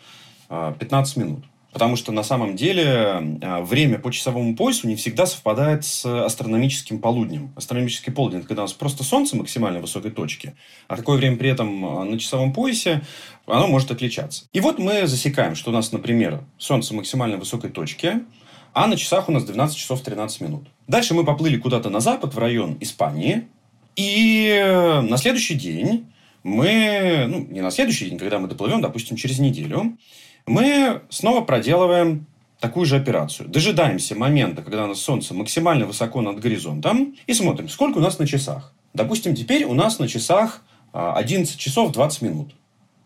15 0.50 1.18
а, 1.18 1.20
минут. 1.20 1.44
Потому 1.76 1.98
что 1.98 2.14
на 2.14 2.24
самом 2.24 2.56
деле 2.56 3.38
а, 3.42 3.62
время 3.62 4.00
по 4.00 4.10
часовому 4.10 4.56
поясу 4.56 4.88
не 4.88 4.96
всегда 4.96 5.26
совпадает 5.26 5.84
с 5.84 6.06
астрономическим 6.06 7.00
полуднем. 7.00 7.52
Астрономический 7.58 8.14
полдень– 8.14 8.38
это 8.40 8.48
когда 8.48 8.62
у 8.62 8.64
нас 8.64 8.72
просто 8.72 9.04
Солнце 9.04 9.36
максимально 9.36 9.82
высокой 9.82 10.12
точке, 10.12 10.56
а 10.88 10.96
такое 10.96 11.18
время 11.18 11.36
при 11.36 11.50
этом 11.50 11.86
а, 11.86 12.06
на 12.06 12.18
часовом 12.18 12.54
поясе 12.54 13.02
оно 13.46 13.68
может 13.68 13.92
отличаться. 13.92 14.46
И 14.54 14.62
вот 14.62 14.80
мы 14.80 15.06
засекаем, 15.06 15.56
что 15.56 15.72
у 15.72 15.74
нас, 15.74 15.92
например, 15.92 16.46
Солнце 16.58 16.94
максимально 16.94 17.36
высокой 17.36 17.70
точке– 17.72 18.22
а 18.76 18.88
на 18.88 18.98
часах 18.98 19.30
у 19.30 19.32
нас 19.32 19.46
12 19.46 19.78
часов 19.78 20.02
13 20.02 20.42
минут. 20.42 20.68
Дальше 20.86 21.14
мы 21.14 21.24
поплыли 21.24 21.58
куда-то 21.58 21.90
на 21.90 22.02
запад, 22.02 22.34
в 22.34 22.38
район 22.38 22.78
Испании. 22.82 23.48
И 23.96 25.02
на 25.02 25.16
следующий 25.16 25.54
день 25.54 26.08
мы, 26.44 27.26
ну, 27.26 27.48
не 27.50 27.62
на 27.62 27.72
следующий 27.72 28.10
день, 28.10 28.20
когда 28.20 28.38
мы 28.38 28.50
доплывем, 28.50 28.82
допустим, 28.82 29.16
через 29.16 29.40
неделю, 29.40 29.98
мы 30.46 31.02
снова 31.10 31.42
проделываем 31.42 32.28
такую 32.60 32.86
же 32.86 32.96
операцию. 32.96 33.50
Дожидаемся 33.50 34.16
момента, 34.16 34.62
когда 34.62 34.86
у 34.86 34.88
нас 34.88 35.00
Солнце 35.00 35.34
максимально 35.34 35.86
высоко 35.86 36.22
над 36.22 36.40
горизонтом, 36.40 37.16
и 37.28 37.34
смотрим, 37.34 37.70
сколько 37.70 37.98
у 37.98 38.02
нас 38.02 38.20
на 38.20 38.28
часах. 38.28 38.74
Допустим, 38.94 39.36
теперь 39.36 39.66
у 39.66 39.74
нас 39.74 40.00
на 40.00 40.08
часах 40.08 40.62
11 40.94 41.56
а, 41.56 41.60
часов 41.60 41.92
20 41.92 42.22
минут 42.22 42.56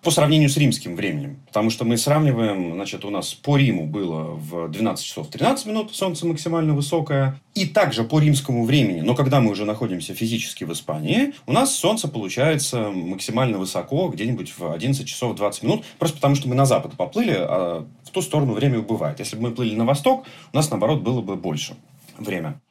по 0.01 0.12
сравнению 0.12 0.50
с 0.50 0.58
римским 0.58 0.96
временем. 0.96 1.39
Потому 1.48 1.70
что 1.70 1.84
мы 1.84 1.98
сравниваем, 1.98 2.74
значит, 2.74 3.03
у 3.03 3.10
нас 3.10 3.34
по 3.34 3.58
Риму 3.58 3.86
было 3.86 4.36
в 4.36 4.70
12 4.70 5.06
часов 5.06 5.27
13 5.27 5.65
минут, 5.65 5.96
солнце 5.96 6.25
максимально 6.25 6.74
высокое. 6.74 7.39
И 7.53 7.65
также 7.65 8.03
по 8.03 8.20
римскому 8.20 8.65
времени, 8.65 9.01
но 9.01 9.13
когда 9.15 9.41
мы 9.41 9.51
уже 9.51 9.65
находимся 9.65 10.13
физически 10.13 10.63
в 10.63 10.72
Испании, 10.72 11.34
у 11.46 11.51
нас 11.51 11.75
солнце 11.75 12.08
получается 12.08 12.91
максимально 12.91 13.58
высоко, 13.58 14.08
где-нибудь 14.08 14.53
в 14.58 14.72
11 14.72 15.06
часов 15.06 15.36
20 15.36 15.63
минут, 15.63 15.84
просто 15.98 16.15
потому 16.15 16.36
что 16.36 16.48
мы 16.48 16.56
на 16.56 16.65
запад 16.65 16.94
поплыли, 16.96 17.36
а 17.38 17.86
в 18.06 18.12
ту 18.12 18.22
сторону 18.22 18.53
время 18.53 18.79
убывает. 18.79 19.20
Если 19.20 19.36
бы 19.36 19.44
мы 19.44 19.51
плыли 19.51 19.75
на 19.75 19.86
восток, 19.86 20.25
у 20.53 20.56
нас, 20.56 20.70
наоборот, 20.70 21.01
было 21.01 21.22
бы 21.22 21.36
больше 21.36 21.75
время. 22.18 22.62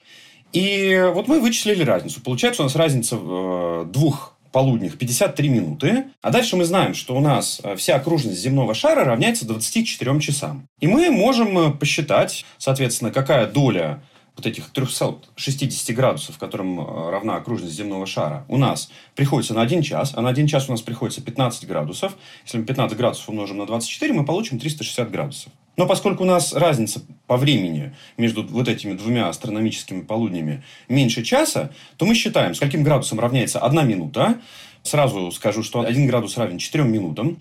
И 0.52 1.10
вот 1.14 1.28
мы 1.28 1.40
вычислили 1.40 1.82
разницу. 1.82 2.22
Получается 2.22 2.62
у 2.62 2.64
нас 2.64 2.74
разница 2.74 3.18
э, 3.20 3.84
двух 3.86 4.37
полуднях 4.52 4.98
53 4.98 5.48
минуты. 5.48 6.04
А 6.22 6.30
дальше 6.30 6.56
мы 6.56 6.64
знаем, 6.64 6.94
что 6.94 7.16
у 7.16 7.20
нас 7.20 7.60
э, 7.62 7.76
вся 7.76 7.96
окружность 7.96 8.38
земного 8.38 8.74
шара 8.74 9.04
равняется 9.04 9.46
24 9.46 10.20
часам. 10.20 10.68
И 10.80 10.86
мы 10.86 11.10
можем 11.10 11.58
э, 11.58 11.70
посчитать, 11.70 12.44
соответственно, 12.58 13.10
какая 13.10 13.46
доля 13.46 14.02
вот 14.38 14.46
этих 14.46 14.70
360 14.70 15.94
градусов, 15.94 16.38
которым 16.38 16.80
э, 16.80 17.10
равна 17.10 17.36
окружность 17.36 17.74
земного 17.74 18.06
шара, 18.06 18.44
у 18.48 18.56
нас 18.56 18.90
приходится 19.14 19.52
на 19.52 19.62
1 19.62 19.82
час, 19.82 20.12
а 20.14 20.22
на 20.22 20.28
1 20.30 20.46
час 20.46 20.68
у 20.68 20.72
нас 20.72 20.80
приходится 20.80 21.20
15 21.20 21.66
градусов. 21.66 22.16
Если 22.44 22.58
мы 22.58 22.64
15 22.64 22.96
градусов 22.96 23.28
умножим 23.28 23.58
на 23.58 23.66
24, 23.66 24.12
мы 24.14 24.24
получим 24.24 24.58
360 24.58 25.10
градусов. 25.10 25.52
Но 25.76 25.86
поскольку 25.86 26.22
у 26.22 26.26
нас 26.26 26.52
разница 26.52 27.02
по 27.26 27.36
времени 27.36 27.94
между 28.16 28.44
вот 28.44 28.68
этими 28.68 28.94
двумя 28.94 29.28
астрономическими 29.28 30.02
полуднями 30.02 30.62
меньше 30.88 31.24
часа, 31.24 31.70
то 31.96 32.06
мы 32.06 32.14
считаем, 32.14 32.54
с 32.54 32.60
каким 32.60 32.82
градусом 32.84 33.20
равняется 33.20 33.58
1 33.58 33.88
минута. 33.88 34.40
Сразу 34.84 35.30
скажу, 35.32 35.62
что 35.62 35.80
1 35.80 36.06
градус 36.06 36.36
равен 36.36 36.58
4 36.58 36.84
минутам, 36.84 37.38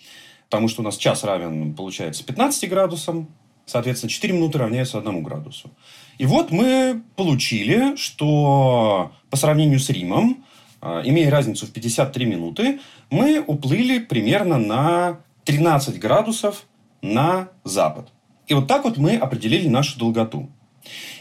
потому 0.50 0.68
что 0.68 0.82
у 0.82 0.86
нас 0.86 0.98
час 0.98 1.24
равен, 1.24 1.74
получается, 1.76 2.24
15 2.24 2.70
градусам. 2.70 3.28
Соответственно, 3.68 4.10
4 4.10 4.34
минуты 4.34 4.58
равняются 4.58 4.98
1 4.98 5.24
градусу. 5.24 5.70
И 6.18 6.26
вот 6.26 6.52
мы 6.52 7.04
получили, 7.18 7.98
что 7.98 9.12
по 9.30 9.36
сравнению 9.36 9.80
с 9.80 9.90
Римом, 9.90 10.46
а, 10.82 11.02
имея 11.04 11.30
разницу 11.30 11.68
в 11.68 11.72
53 11.72 12.26
минуты, 12.26 12.80
мы 13.12 13.44
уплыли 13.46 14.00
примерно 14.00 14.58
на 14.58 15.20
13 15.44 16.00
градусов 16.00 16.66
на 17.02 17.50
запад. 17.66 18.08
И 18.48 18.54
вот 18.54 18.68
так 18.68 18.86
вот 18.86 18.98
мы 18.98 19.18
определили 19.18 19.68
нашу 19.68 20.00
долготу. 20.00 20.50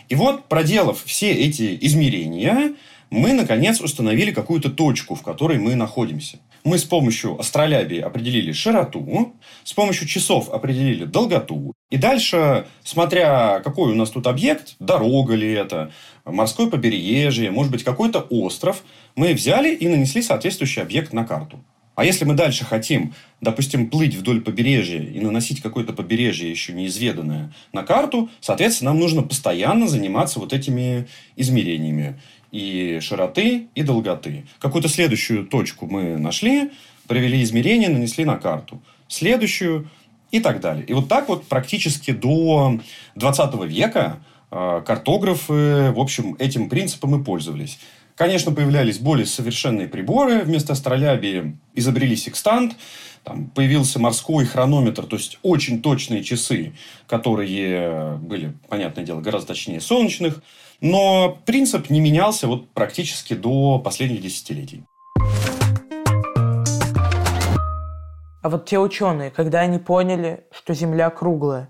И 0.08 0.14
вот, 0.14 0.44
проделав 0.48 1.02
все 1.04 1.32
эти 1.32 1.76
измерения, 1.80 2.76
мы, 3.10 3.32
наконец, 3.32 3.80
установили 3.80 4.30
какую-то 4.30 4.70
точку, 4.70 5.16
в 5.16 5.22
которой 5.22 5.58
мы 5.58 5.74
находимся. 5.74 6.38
Мы 6.66 6.78
с 6.78 6.84
помощью 6.84 7.38
астролябии 7.38 8.00
определили 8.00 8.50
широту, 8.50 9.36
с 9.62 9.72
помощью 9.72 10.08
часов 10.08 10.50
определили 10.50 11.04
долготу. 11.04 11.74
И 11.90 11.96
дальше, 11.96 12.66
смотря 12.82 13.60
какой 13.60 13.92
у 13.92 13.94
нас 13.94 14.10
тут 14.10 14.26
объект, 14.26 14.74
дорога 14.80 15.36
ли 15.36 15.52
это, 15.52 15.92
морское 16.24 16.66
побережье, 16.66 17.52
может 17.52 17.70
быть, 17.70 17.84
какой-то 17.84 18.18
остров, 18.18 18.82
мы 19.14 19.32
взяли 19.32 19.72
и 19.76 19.86
нанесли 19.86 20.22
соответствующий 20.22 20.82
объект 20.82 21.12
на 21.12 21.24
карту. 21.24 21.64
А 21.96 22.04
если 22.04 22.26
мы 22.26 22.34
дальше 22.34 22.64
хотим, 22.64 23.14
допустим, 23.40 23.88
плыть 23.88 24.14
вдоль 24.16 24.42
побережья 24.42 25.00
и 25.00 25.18
наносить 25.18 25.62
какое-то 25.62 25.94
побережье 25.94 26.50
еще 26.50 26.74
неизведанное 26.74 27.54
на 27.72 27.84
карту, 27.84 28.28
соответственно, 28.40 28.90
нам 28.90 29.00
нужно 29.00 29.22
постоянно 29.22 29.86
заниматься 29.88 30.38
вот 30.38 30.52
этими 30.52 31.06
измерениями 31.36 32.20
и 32.56 33.00
широты, 33.00 33.68
и 33.74 33.82
долготы. 33.82 34.46
Какую-то 34.58 34.88
следующую 34.88 35.46
точку 35.46 35.86
мы 35.86 36.16
нашли, 36.16 36.70
провели 37.06 37.42
измерения, 37.42 37.90
нанесли 37.90 38.24
на 38.24 38.36
карту. 38.36 38.82
Следующую 39.08 39.90
и 40.30 40.40
так 40.40 40.60
далее. 40.60 40.84
И 40.86 40.94
вот 40.94 41.06
так 41.08 41.28
вот 41.28 41.44
практически 41.46 42.12
до 42.12 42.80
20 43.16 43.54
века 43.66 44.20
э, 44.50 44.82
картографы, 44.86 45.92
в 45.92 46.00
общем, 46.00 46.34
этим 46.38 46.70
принципом 46.70 47.20
и 47.20 47.24
пользовались. 47.24 47.78
Конечно, 48.14 48.52
появлялись 48.52 48.98
более 48.98 49.26
совершенные 49.26 49.86
приборы. 49.86 50.42
Вместо 50.42 50.72
астролябии 50.72 51.58
изобрели 51.74 52.16
секстант. 52.16 52.74
Там 53.22 53.48
появился 53.48 53.98
морской 53.98 54.46
хронометр, 54.46 55.04
то 55.04 55.16
есть 55.16 55.38
очень 55.42 55.82
точные 55.82 56.22
часы, 56.22 56.72
которые 57.08 58.16
были, 58.18 58.54
понятное 58.68 59.04
дело, 59.04 59.20
гораздо 59.20 59.48
точнее 59.48 59.80
солнечных. 59.80 60.42
Но 60.80 61.38
принцип 61.46 61.90
не 61.90 62.00
менялся 62.00 62.46
вот 62.46 62.68
практически 62.70 63.34
до 63.34 63.78
последних 63.78 64.20
десятилетий. 64.22 64.84
А 68.42 68.48
вот 68.48 68.66
те 68.66 68.78
ученые, 68.78 69.30
когда 69.30 69.60
они 69.60 69.78
поняли, 69.78 70.44
что 70.52 70.72
Земля 70.74 71.10
круглая, 71.10 71.68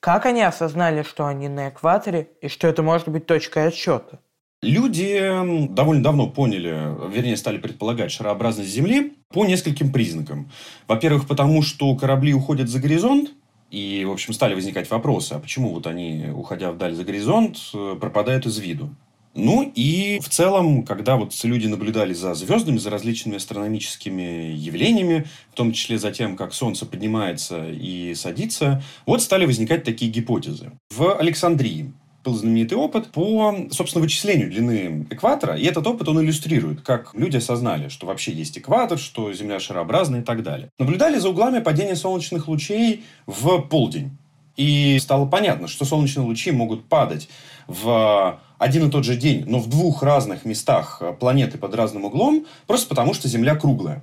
как 0.00 0.26
они 0.26 0.42
осознали, 0.42 1.02
что 1.02 1.26
они 1.26 1.48
на 1.48 1.68
экваторе 1.68 2.30
и 2.40 2.48
что 2.48 2.66
это 2.66 2.82
может 2.82 3.08
быть 3.08 3.26
точкой 3.26 3.68
отсчета? 3.68 4.18
Люди 4.62 5.20
довольно 5.68 6.02
давно 6.02 6.28
поняли, 6.28 6.96
вернее, 7.08 7.36
стали 7.36 7.58
предполагать 7.58 8.10
шарообразность 8.10 8.70
Земли 8.70 9.12
по 9.28 9.44
нескольким 9.44 9.92
признакам. 9.92 10.50
Во-первых, 10.88 11.28
потому 11.28 11.62
что 11.62 11.94
корабли 11.96 12.34
уходят 12.34 12.68
за 12.68 12.80
горизонт, 12.80 13.30
и, 13.72 14.04
в 14.04 14.12
общем, 14.12 14.34
стали 14.34 14.54
возникать 14.54 14.90
вопросы, 14.90 15.32
а 15.32 15.38
почему 15.38 15.70
вот 15.72 15.86
они, 15.86 16.26
уходя 16.32 16.70
вдаль 16.70 16.94
за 16.94 17.04
горизонт, 17.04 17.56
э, 17.72 17.96
пропадают 17.98 18.44
из 18.44 18.58
виду. 18.58 18.94
Ну 19.34 19.72
и 19.74 20.20
в 20.20 20.28
целом, 20.28 20.84
когда 20.84 21.16
вот 21.16 21.32
люди 21.42 21.66
наблюдали 21.66 22.12
за 22.12 22.34
звездами, 22.34 22.76
за 22.76 22.90
различными 22.90 23.36
астрономическими 23.36 24.52
явлениями, 24.52 25.26
в 25.50 25.54
том 25.54 25.72
числе 25.72 25.98
за 25.98 26.12
тем, 26.12 26.36
как 26.36 26.52
Солнце 26.52 26.84
поднимается 26.84 27.66
и 27.70 28.14
садится, 28.14 28.82
вот 29.06 29.22
стали 29.22 29.46
возникать 29.46 29.84
такие 29.84 30.10
гипотезы. 30.10 30.72
В 30.90 31.18
Александрии 31.18 31.94
был 32.22 32.34
знаменитый 32.34 32.78
опыт 32.78 33.10
по, 33.10 33.54
собственно, 33.70 34.02
вычислению 34.02 34.50
длины 34.50 35.06
экватора. 35.10 35.56
И 35.56 35.64
этот 35.64 35.86
опыт, 35.86 36.08
он 36.08 36.20
иллюстрирует, 36.22 36.82
как 36.82 37.14
люди 37.14 37.36
осознали, 37.36 37.88
что 37.88 38.06
вообще 38.06 38.32
есть 38.32 38.58
экватор, 38.58 38.98
что 38.98 39.32
Земля 39.32 39.60
шарообразная 39.60 40.20
и 40.20 40.24
так 40.24 40.42
далее. 40.42 40.70
Наблюдали 40.78 41.18
за 41.18 41.30
углами 41.30 41.60
падения 41.60 41.96
солнечных 41.96 42.48
лучей 42.48 43.04
в 43.26 43.62
полдень. 43.62 44.16
И 44.56 44.98
стало 45.00 45.26
понятно, 45.26 45.66
что 45.66 45.84
солнечные 45.84 46.24
лучи 46.24 46.50
могут 46.50 46.84
падать 46.84 47.28
в 47.66 48.40
один 48.58 48.88
и 48.88 48.90
тот 48.90 49.04
же 49.04 49.16
день, 49.16 49.44
но 49.46 49.58
в 49.58 49.68
двух 49.68 50.02
разных 50.02 50.44
местах 50.44 51.02
планеты 51.18 51.58
под 51.58 51.74
разным 51.74 52.04
углом, 52.04 52.46
просто 52.66 52.88
потому 52.88 53.14
что 53.14 53.28
Земля 53.28 53.56
круглая. 53.56 54.02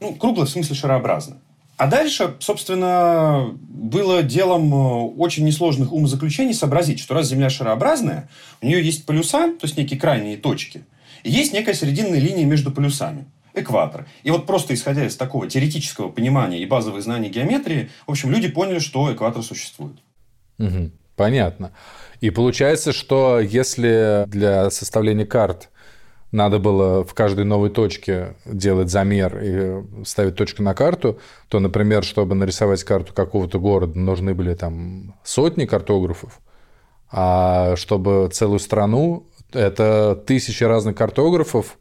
Ну, 0.00 0.14
круглая 0.14 0.46
в 0.46 0.50
смысле 0.50 0.74
шарообразная. 0.74 1.40
А 1.80 1.86
дальше, 1.86 2.34
собственно, 2.40 3.56
было 3.58 4.22
делом 4.22 4.70
э, 4.74 5.12
очень 5.16 5.46
несложных 5.46 5.94
умозаключений 5.94 6.52
сообразить, 6.52 7.00
что 7.00 7.14
раз 7.14 7.28
Земля 7.28 7.48
шарообразная, 7.48 8.28
у 8.60 8.66
нее 8.66 8.84
есть 8.84 9.06
полюса, 9.06 9.46
то 9.58 9.64
есть 9.64 9.78
некие 9.78 9.98
крайние 9.98 10.36
точки, 10.36 10.84
и 11.22 11.30
есть 11.30 11.54
некая 11.54 11.72
срединная 11.72 12.18
линия 12.18 12.44
между 12.44 12.70
полюсами 12.70 13.24
экватор. 13.54 14.06
И 14.24 14.30
вот 14.30 14.44
просто 14.44 14.74
исходя 14.74 15.06
из 15.06 15.16
такого 15.16 15.48
теоретического 15.48 16.10
понимания 16.10 16.58
и 16.60 16.66
базовых 16.66 17.02
знаний 17.02 17.30
геометрии, 17.30 17.88
в 18.06 18.10
общем, 18.10 18.30
люди 18.30 18.48
поняли, 18.48 18.78
что 18.78 19.10
экватор 19.10 19.42
существует. 19.42 19.96
Угу, 20.58 20.90
понятно. 21.16 21.72
И 22.20 22.28
получается, 22.28 22.92
что 22.92 23.40
если 23.40 24.24
для 24.26 24.68
составления 24.68 25.24
карт 25.24 25.70
надо 26.32 26.58
было 26.58 27.04
в 27.04 27.14
каждой 27.14 27.44
новой 27.44 27.70
точке 27.70 28.36
делать 28.44 28.90
замер 28.90 29.38
и 29.42 30.04
ставить 30.04 30.36
точку 30.36 30.62
на 30.62 30.74
карту, 30.74 31.18
то, 31.48 31.58
например, 31.60 32.04
чтобы 32.04 32.34
нарисовать 32.34 32.84
карту 32.84 33.12
какого-то 33.12 33.58
города, 33.58 33.98
нужны 33.98 34.34
были 34.34 34.54
там 34.54 35.16
сотни 35.24 35.66
картографов, 35.66 36.40
а 37.10 37.74
чтобы 37.76 38.28
целую 38.32 38.60
страну, 38.60 39.26
это 39.52 40.14
тысячи 40.26 40.62
разных 40.62 40.96
картографов 40.96 41.78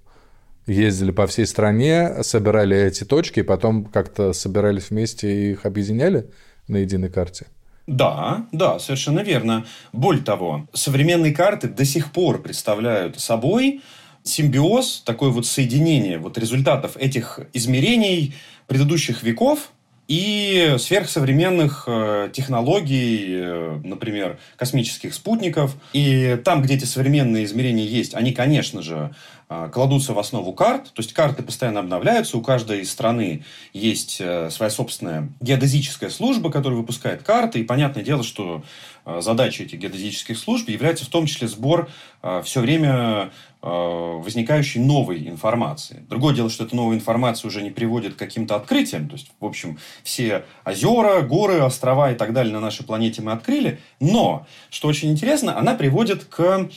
ездили 0.65 1.11
по 1.11 1.27
всей 1.27 1.45
стране, 1.45 2.23
собирали 2.23 2.77
эти 2.77 3.03
точки, 3.03 3.41
и 3.41 3.43
потом 3.43 3.85
как-то 3.85 4.33
собирались 4.33 4.89
вместе 4.89 5.31
и 5.31 5.51
их 5.51 5.65
объединяли 5.65 6.29
на 6.67 6.77
единой 6.77 7.09
карте. 7.09 7.47
Да, 7.87 8.45
да, 8.51 8.77
совершенно 8.77 9.21
верно. 9.21 9.65
Более 9.93 10.23
того, 10.23 10.67
современные 10.73 11.33
карты 11.33 11.67
до 11.67 11.85
сих 11.85 12.11
пор 12.11 12.39
представляют 12.39 13.19
собой 13.19 13.81
симбиоз, 14.23 15.01
такое 15.05 15.29
вот 15.29 15.45
соединение 15.45 16.17
вот 16.17 16.37
результатов 16.37 16.97
этих 16.97 17.39
измерений 17.53 18.35
предыдущих 18.67 19.23
веков 19.23 19.71
и 20.09 20.75
сверхсовременных 20.79 21.83
э, 21.85 22.29
технологий, 22.33 23.27
э, 23.29 23.79
например, 23.83 24.39
космических 24.55 25.13
спутников. 25.13 25.75
И 25.93 26.35
там, 26.43 26.63
где 26.63 26.73
эти 26.73 26.85
современные 26.85 27.45
измерения 27.45 27.85
есть, 27.85 28.15
они, 28.15 28.31
конечно 28.31 28.81
же, 28.81 29.13
э, 29.49 29.69
кладутся 29.71 30.15
в 30.15 30.19
основу 30.19 30.51
карт. 30.53 30.85
То 30.85 31.03
есть 31.03 31.13
карты 31.13 31.43
постоянно 31.43 31.81
обновляются. 31.81 32.39
У 32.39 32.41
каждой 32.41 32.85
страны 32.87 33.45
есть 33.71 34.15
своя 34.15 34.71
собственная 34.71 35.29
геодезическая 35.41 36.09
служба, 36.09 36.49
которая 36.49 36.79
выпускает 36.79 37.21
карты. 37.21 37.59
И 37.59 37.63
понятное 37.63 38.03
дело, 38.03 38.23
что 38.23 38.63
задача 39.05 39.61
этих 39.61 39.77
геодезических 39.77 40.39
служб 40.39 40.69
является 40.69 41.05
в 41.05 41.09
том 41.09 41.27
числе 41.27 41.47
сбор 41.47 41.87
все 42.43 42.61
время 42.61 43.31
возникающей 43.61 44.79
новой 44.79 45.27
информации. 45.27 46.03
Другое 46.09 46.33
дело, 46.33 46.49
что 46.49 46.63
эта 46.63 46.75
новая 46.75 46.95
информация 46.95 47.49
уже 47.49 47.61
не 47.61 47.71
приводит 47.71 48.15
к 48.15 48.17
каким-то 48.17 48.55
открытиям. 48.55 49.09
То 49.09 49.15
есть, 49.15 49.31
в 49.39 49.45
общем, 49.45 49.79
все 50.03 50.45
озера, 50.63 51.21
горы, 51.21 51.61
острова 51.61 52.11
и 52.11 52.15
так 52.15 52.31
далее 52.31 52.53
на 52.53 52.61
нашей 52.61 52.85
планете 52.85 53.21
мы 53.21 53.33
открыли. 53.33 53.79
Но, 53.99 54.47
что 54.69 54.87
очень 54.87 55.11
интересно, 55.11 55.57
она 55.57 55.75
приводит 55.75 56.23
к 56.23 56.69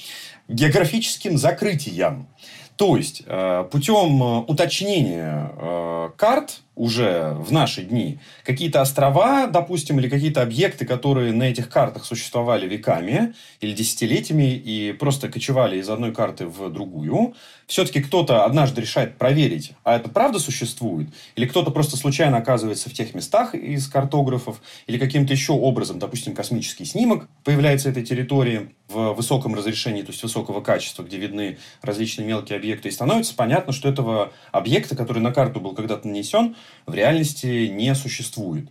географическим 0.48 1.38
закрытиям. 1.38 2.28
То 2.76 2.96
есть, 2.96 3.22
э, 3.26 3.64
путем 3.70 4.22
э, 4.22 4.38
уточнения 4.48 5.52
э, 5.56 6.10
карт 6.16 6.62
уже 6.74 7.35
в 7.38 7.52
наши 7.52 7.82
дни. 7.82 8.18
Какие-то 8.44 8.80
острова, 8.80 9.46
допустим, 9.46 9.98
или 9.98 10.08
какие-то 10.08 10.42
объекты, 10.42 10.87
которые 10.87 11.32
на 11.32 11.44
этих 11.44 11.68
картах 11.68 12.04
существовали 12.04 12.66
веками 12.66 13.35
или 13.61 13.72
десятилетиями 13.72 14.54
и 14.54 14.92
просто 14.92 15.28
кочевали 15.28 15.78
из 15.78 15.88
одной 15.90 16.12
карты 16.12 16.46
в 16.46 16.70
другую, 16.70 17.35
все-таки 17.66 18.02
кто-то 18.02 18.44
однажды 18.44 18.80
решает 18.80 19.18
проверить, 19.18 19.72
а 19.85 19.96
это 19.96 20.08
правда 20.08 20.38
существует, 20.38 21.08
или 21.37 21.46
кто-то 21.46 21.70
просто 21.70 21.96
случайно 21.96 22.38
оказывается 22.38 22.90
в 22.90 22.94
тех 22.94 23.14
местах 23.14 23.54
из 23.54 23.87
картографов, 23.87 24.62
или 24.87 24.98
каким-то 24.98 25.32
еще 25.32 25.52
образом, 25.52 25.98
допустим, 25.98 26.35
космический 26.35 26.85
снимок 26.85 27.28
появляется 27.44 27.88
этой 27.88 28.04
территории 28.04 28.70
в 28.88 29.14
высоком 29.14 29.54
разрешении, 29.54 30.02
то 30.02 30.11
есть 30.11 30.22
высокого 30.22 30.61
качества, 30.61 31.02
где 31.02 31.16
видны 31.16 31.58
различные 31.80 32.26
мелкие 32.26 32.58
объекты, 32.58 32.88
и 32.88 32.92
становится 32.92 33.35
понятно, 33.35 33.72
что 33.72 33.88
этого 33.88 34.32
объекта, 34.50 34.96
который 34.96 35.20
на 35.20 35.32
карту 35.32 35.61
был 35.61 35.74
когда-то 35.74 36.06
нанесен, 36.06 36.56
в 36.87 36.94
реальности 36.94 37.66
не 37.66 37.94
существует. 37.94 38.68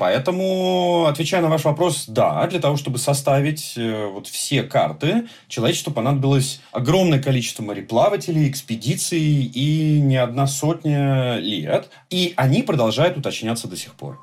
Поэтому, 0.00 1.04
отвечая 1.08 1.42
на 1.42 1.50
ваш 1.50 1.64
вопрос, 1.64 2.06
да, 2.08 2.46
для 2.46 2.58
того, 2.58 2.78
чтобы 2.78 2.96
составить 2.96 3.74
э, 3.76 4.06
вот 4.06 4.28
все 4.28 4.62
карты, 4.62 5.28
человечеству 5.46 5.92
понадобилось 5.92 6.62
огромное 6.72 7.22
количество 7.22 7.62
мореплавателей, 7.62 8.48
экспедиций 8.48 9.20
и 9.20 10.00
не 10.00 10.16
одна 10.16 10.46
сотня 10.46 11.36
лет. 11.36 11.90
И 12.08 12.32
они 12.36 12.62
продолжают 12.62 13.18
уточняться 13.18 13.68
до 13.68 13.76
сих 13.76 13.92
пор. 13.92 14.18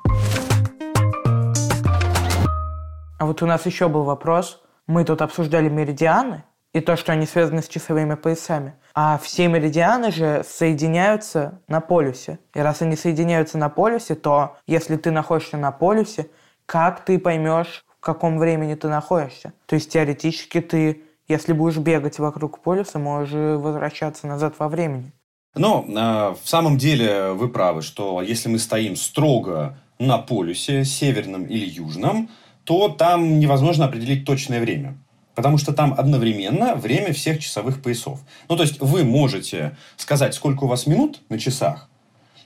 А 3.20 3.26
вот 3.26 3.40
у 3.42 3.46
нас 3.46 3.64
еще 3.64 3.88
был 3.88 4.02
вопрос. 4.02 4.60
Мы 4.88 5.04
тут 5.04 5.22
обсуждали 5.22 5.68
меридианы 5.68 6.42
и 6.72 6.80
то, 6.80 6.96
что 6.96 7.12
они 7.12 7.26
связаны 7.26 7.62
с 7.62 7.68
часовыми 7.68 8.14
поясами. 8.14 8.74
А 8.94 9.18
все 9.18 9.48
меридианы 9.48 10.12
же 10.12 10.44
соединяются 10.46 11.60
на 11.68 11.80
полюсе. 11.80 12.38
И 12.54 12.60
раз 12.60 12.82
они 12.82 12.96
соединяются 12.96 13.58
на 13.58 13.68
полюсе, 13.68 14.14
то 14.14 14.56
если 14.66 14.96
ты 14.96 15.10
находишься 15.10 15.56
на 15.56 15.72
полюсе, 15.72 16.28
как 16.66 17.04
ты 17.04 17.18
поймешь, 17.18 17.84
в 17.98 18.00
каком 18.00 18.38
времени 18.38 18.74
ты 18.74 18.88
находишься? 18.88 19.52
То 19.66 19.76
есть 19.76 19.90
теоретически 19.90 20.60
ты, 20.60 21.02
если 21.26 21.52
будешь 21.52 21.78
бегать 21.78 22.18
вокруг 22.18 22.60
полюса, 22.60 22.98
можешь 22.98 23.32
возвращаться 23.32 24.26
назад 24.26 24.54
во 24.58 24.68
времени. 24.68 25.12
Но 25.54 25.84
э, 25.88 26.34
в 26.42 26.48
самом 26.48 26.76
деле 26.76 27.32
вы 27.32 27.48
правы, 27.48 27.82
что 27.82 28.20
если 28.20 28.48
мы 28.48 28.58
стоим 28.58 28.96
строго 28.96 29.78
на 29.98 30.18
полюсе, 30.18 30.84
северном 30.84 31.44
или 31.44 31.64
южном, 31.64 32.28
то 32.64 32.88
там 32.88 33.40
невозможно 33.40 33.86
определить 33.86 34.26
точное 34.26 34.60
время 34.60 34.98
потому 35.38 35.56
что 35.56 35.72
там 35.72 35.94
одновременно 35.96 36.74
время 36.74 37.12
всех 37.12 37.38
часовых 37.38 37.80
поясов. 37.80 38.18
Ну, 38.48 38.56
то 38.56 38.64
есть 38.64 38.80
вы 38.80 39.04
можете 39.04 39.76
сказать, 39.96 40.34
сколько 40.34 40.64
у 40.64 40.66
вас 40.66 40.88
минут 40.88 41.20
на 41.28 41.38
часах, 41.38 41.88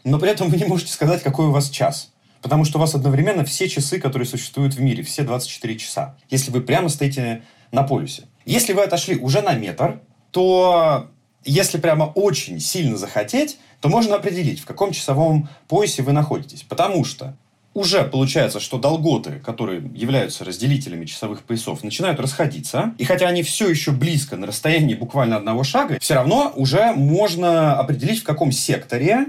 но 0.04 0.18
при 0.18 0.28
этом 0.28 0.50
вы 0.50 0.58
не 0.58 0.66
можете 0.66 0.92
сказать, 0.92 1.22
какой 1.22 1.46
у 1.46 1.52
вас 1.52 1.70
час. 1.70 2.12
Потому 2.42 2.66
что 2.66 2.76
у 2.76 2.82
вас 2.82 2.94
одновременно 2.94 3.46
все 3.46 3.66
часы, 3.66 3.98
которые 3.98 4.28
существуют 4.28 4.74
в 4.74 4.80
мире, 4.82 5.02
все 5.04 5.22
24 5.22 5.78
часа. 5.78 6.18
Если 6.28 6.50
вы 6.50 6.60
прямо 6.60 6.90
стоите 6.90 7.44
на 7.70 7.82
полюсе. 7.82 8.24
Если 8.44 8.74
вы 8.74 8.82
отошли 8.82 9.16
уже 9.16 9.40
на 9.40 9.54
метр, 9.54 10.02
то 10.30 11.08
если 11.42 11.78
прямо 11.78 12.12
очень 12.14 12.60
сильно 12.60 12.98
захотеть, 12.98 13.56
то 13.80 13.88
можно 13.88 14.16
определить, 14.16 14.60
в 14.60 14.66
каком 14.66 14.92
часовом 14.92 15.48
поясе 15.66 16.02
вы 16.02 16.12
находитесь. 16.12 16.62
Потому 16.62 17.06
что 17.06 17.38
уже 17.74 18.04
получается, 18.04 18.60
что 18.60 18.78
долготы, 18.78 19.40
которые 19.44 19.82
являются 19.94 20.44
разделителями 20.44 21.04
часовых 21.04 21.42
поясов, 21.42 21.82
начинают 21.82 22.20
расходиться. 22.20 22.94
И 22.98 23.04
хотя 23.04 23.28
они 23.28 23.42
все 23.42 23.68
еще 23.68 23.92
близко, 23.92 24.36
на 24.36 24.46
расстоянии 24.46 24.94
буквально 24.94 25.36
одного 25.36 25.64
шага, 25.64 25.98
все 26.00 26.14
равно 26.14 26.52
уже 26.56 26.92
можно 26.92 27.78
определить, 27.78 28.20
в 28.20 28.24
каком 28.24 28.52
секторе 28.52 29.26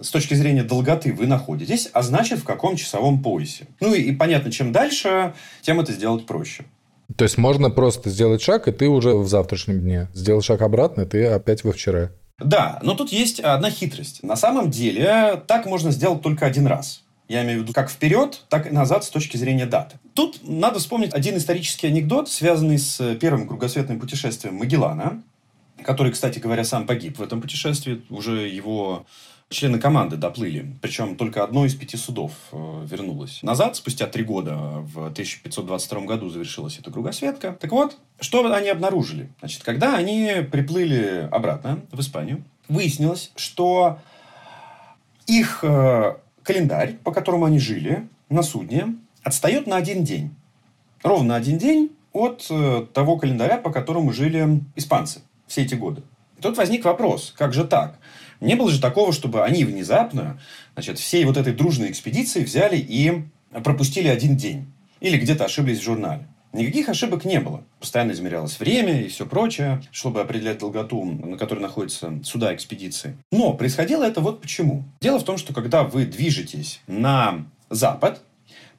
с 0.00 0.10
точки 0.10 0.34
зрения 0.34 0.64
долготы 0.64 1.12
вы 1.12 1.26
находитесь, 1.26 1.88
а 1.92 2.02
значит, 2.02 2.40
в 2.40 2.44
каком 2.44 2.76
часовом 2.76 3.22
поясе. 3.22 3.66
Ну 3.80 3.94
и, 3.94 4.02
и 4.02 4.12
понятно, 4.12 4.50
чем 4.50 4.72
дальше, 4.72 5.34
тем 5.62 5.80
это 5.80 5.92
сделать 5.92 6.26
проще. 6.26 6.64
То 7.16 7.24
есть 7.24 7.38
можно 7.38 7.70
просто 7.70 8.10
сделать 8.10 8.42
шаг, 8.42 8.66
и 8.66 8.72
ты 8.72 8.88
уже 8.88 9.14
в 9.14 9.28
завтрашнем 9.28 9.80
дне. 9.80 10.08
Сделал 10.14 10.42
шаг 10.42 10.62
обратно, 10.62 11.02
и 11.02 11.06
ты 11.06 11.26
опять 11.26 11.62
во 11.62 11.72
вчера. 11.72 12.10
Да, 12.38 12.80
но 12.82 12.94
тут 12.94 13.12
есть 13.12 13.38
одна 13.38 13.70
хитрость. 13.70 14.22
На 14.22 14.36
самом 14.36 14.70
деле 14.70 15.42
так 15.46 15.66
можно 15.66 15.92
сделать 15.92 16.22
только 16.22 16.46
один 16.46 16.66
раз. 16.66 17.03
Я 17.28 17.42
имею 17.42 17.60
в 17.60 17.62
виду 17.62 17.72
как 17.72 17.90
вперед, 17.90 18.44
так 18.50 18.66
и 18.66 18.70
назад 18.70 19.04
с 19.04 19.10
точки 19.10 19.36
зрения 19.36 19.66
даты. 19.66 19.98
Тут 20.14 20.40
надо 20.42 20.78
вспомнить 20.78 21.14
один 21.14 21.36
исторический 21.36 21.86
анекдот, 21.86 22.28
связанный 22.28 22.78
с 22.78 23.14
первым 23.16 23.48
кругосветным 23.48 23.98
путешествием 23.98 24.56
Магеллана, 24.56 25.22
который, 25.82 26.12
кстати 26.12 26.38
говоря, 26.38 26.64
сам 26.64 26.86
погиб 26.86 27.18
в 27.18 27.22
этом 27.22 27.40
путешествии. 27.40 28.02
Уже 28.10 28.48
его 28.48 29.06
члены 29.48 29.78
команды 29.78 30.16
доплыли. 30.16 30.74
Причем 30.82 31.16
только 31.16 31.44
одно 31.44 31.64
из 31.64 31.74
пяти 31.74 31.96
судов 31.96 32.32
э, 32.52 32.86
вернулось 32.90 33.42
назад. 33.42 33.76
Спустя 33.76 34.06
три 34.06 34.24
года, 34.24 34.54
в 34.56 35.06
1522 35.06 36.00
году, 36.02 36.28
завершилась 36.28 36.78
эта 36.78 36.90
кругосветка. 36.90 37.56
Так 37.60 37.70
вот, 37.70 37.96
что 38.20 38.52
они 38.52 38.68
обнаружили? 38.68 39.30
Значит, 39.38 39.62
когда 39.62 39.96
они 39.96 40.46
приплыли 40.50 41.28
обратно 41.30 41.80
в 41.92 42.00
Испанию, 42.00 42.44
выяснилось, 42.68 43.30
что 43.36 43.98
их 45.26 45.60
э, 45.62 46.16
календарь, 46.44 46.94
по 47.02 47.10
которому 47.10 47.46
они 47.46 47.58
жили 47.58 48.06
на 48.28 48.42
судне, 48.42 48.94
отстает 49.22 49.66
на 49.66 49.76
один 49.76 50.04
день. 50.04 50.34
Ровно 51.02 51.34
один 51.34 51.58
день 51.58 51.90
от 52.12 52.46
э, 52.50 52.86
того 52.92 53.16
календаря, 53.18 53.58
по 53.58 53.70
которому 53.70 54.12
жили 54.12 54.60
испанцы 54.76 55.22
все 55.46 55.62
эти 55.62 55.74
годы. 55.74 56.02
И 56.38 56.42
тут 56.42 56.56
возник 56.56 56.84
вопрос, 56.84 57.34
как 57.36 57.52
же 57.52 57.64
так? 57.64 57.98
Не 58.40 58.54
было 58.54 58.70
же 58.70 58.80
такого, 58.80 59.12
чтобы 59.12 59.42
они 59.42 59.64
внезапно, 59.64 60.40
значит, 60.74 60.98
всей 60.98 61.24
вот 61.24 61.36
этой 61.36 61.52
дружной 61.52 61.90
экспедиции 61.90 62.44
взяли 62.44 62.76
и 62.76 63.24
пропустили 63.62 64.08
один 64.08 64.36
день. 64.36 64.70
Или 65.00 65.18
где-то 65.18 65.44
ошиблись 65.44 65.80
в 65.80 65.84
журнале. 65.84 66.26
Никаких 66.54 66.88
ошибок 66.88 67.24
не 67.24 67.40
было. 67.40 67.64
Постоянно 67.80 68.12
измерялось 68.12 68.60
время 68.60 69.02
и 69.02 69.08
все 69.08 69.26
прочее, 69.26 69.82
чтобы 69.90 70.20
определять 70.20 70.58
долготу, 70.58 71.04
на 71.04 71.36
которой 71.36 71.58
находятся 71.58 72.20
суда 72.22 72.54
экспедиции. 72.54 73.16
Но 73.32 73.54
происходило 73.54 74.04
это 74.04 74.20
вот 74.20 74.40
почему. 74.40 74.84
Дело 75.00 75.18
в 75.18 75.24
том, 75.24 75.36
что 75.36 75.52
когда 75.52 75.82
вы 75.82 76.06
движетесь 76.06 76.80
на 76.86 77.44
запад, 77.70 78.22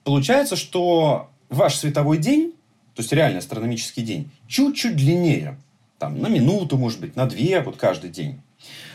получается, 0.06 0.56
что 0.56 1.30
ваш 1.50 1.76
световой 1.76 2.18
день, 2.18 2.54
то 2.96 3.02
есть 3.02 3.12
реальный 3.12 3.40
астрономический 3.40 4.04
день, 4.04 4.32
чуть-чуть 4.48 4.96
длиннее. 4.96 5.60
Там, 6.00 6.22
на 6.22 6.28
минуту, 6.28 6.78
может 6.78 7.02
быть, 7.02 7.18
на 7.18 7.26
две, 7.26 7.60
вот 7.60 7.76
каждый 7.76 8.10
день. 8.10 8.40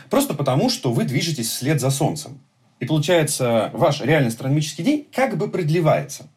Просто 0.09 0.33
потому, 0.33 0.71
что 0.71 0.91
вы 0.91 1.03
движетесь 1.03 1.49
вслед 1.49 1.79
за 1.79 1.91
Солнцем. 1.91 2.39
И 2.79 2.85
получается, 2.85 3.69
ваш 3.73 4.01
реальный 4.01 4.29
астрономический 4.29 4.83
день 4.83 5.07
как 5.13 5.37
бы 5.37 5.49
продлевается. 5.49 6.27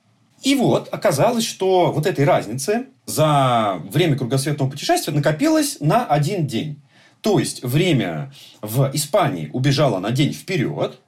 И 0.45 0.55
вот 0.55 0.89
оказалось, 0.93 1.45
что 1.45 1.91
вот 1.91 2.07
этой 2.07 2.27
разницы 2.27 2.87
за 3.07 3.81
время 3.91 4.17
кругосветного 4.17 4.71
путешествия 4.71 5.13
накопилось 5.15 5.79
на 5.81 6.05
один 6.05 6.47
день. 6.47 6.83
То 7.23 7.39
есть 7.39 7.65
время 7.65 8.31
в 8.61 8.91
Испании 8.93 9.49
убежало 9.55 9.99
на 9.99 10.11
день 10.11 10.35
вперед, 10.35 11.01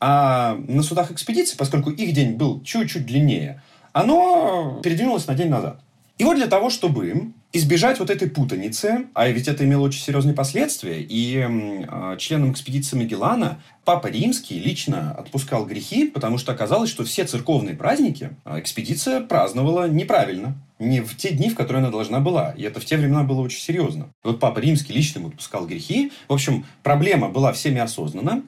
а 0.00 0.56
на 0.66 0.82
судах 0.82 1.12
экспедиции, 1.12 1.56
поскольку 1.56 1.90
их 1.90 2.12
день 2.12 2.32
был 2.32 2.60
чуть-чуть 2.64 3.06
длиннее, 3.06 3.62
оно 3.92 4.80
передвинулось 4.82 5.28
на 5.28 5.34
день 5.36 5.48
назад. 5.48 5.80
И 6.18 6.24
вот 6.24 6.34
для 6.34 6.48
того, 6.48 6.68
чтобы 6.68 7.32
избежать 7.52 7.98
вот 7.98 8.10
этой 8.10 8.30
путаницы, 8.30 9.06
а 9.14 9.28
ведь 9.28 9.46
это 9.46 9.64
имело 9.64 9.82
очень 9.82 10.00
серьезные 10.00 10.34
последствия, 10.34 11.02
и 11.02 11.36
э, 11.36 12.16
членам 12.18 12.52
экспедиции 12.52 12.96
Магеллана 12.96 13.60
Папа 13.84 14.06
Римский 14.06 14.58
лично 14.58 15.12
отпускал 15.12 15.66
грехи, 15.66 16.06
потому 16.06 16.38
что 16.38 16.52
оказалось, 16.52 16.88
что 16.88 17.04
все 17.04 17.24
церковные 17.24 17.74
праздники 17.74 18.30
а, 18.44 18.60
экспедиция 18.60 19.20
праздновала 19.20 19.88
неправильно. 19.88 20.56
Не 20.78 21.00
в 21.00 21.16
те 21.16 21.30
дни, 21.30 21.50
в 21.50 21.56
которые 21.56 21.80
она 21.80 21.90
должна 21.90 22.20
была. 22.20 22.52
И 22.52 22.62
это 22.62 22.78
в 22.78 22.84
те 22.84 22.96
времена 22.96 23.24
было 23.24 23.40
очень 23.40 23.60
серьезно. 23.60 24.08
Вот 24.22 24.38
Папа 24.38 24.60
Римский 24.60 24.92
лично 24.92 25.18
ему 25.18 25.28
отпускал 25.28 25.66
грехи. 25.66 26.12
В 26.28 26.32
общем, 26.32 26.64
проблема 26.84 27.28
была 27.28 27.52
всеми 27.52 27.80
осознана. 27.80 28.42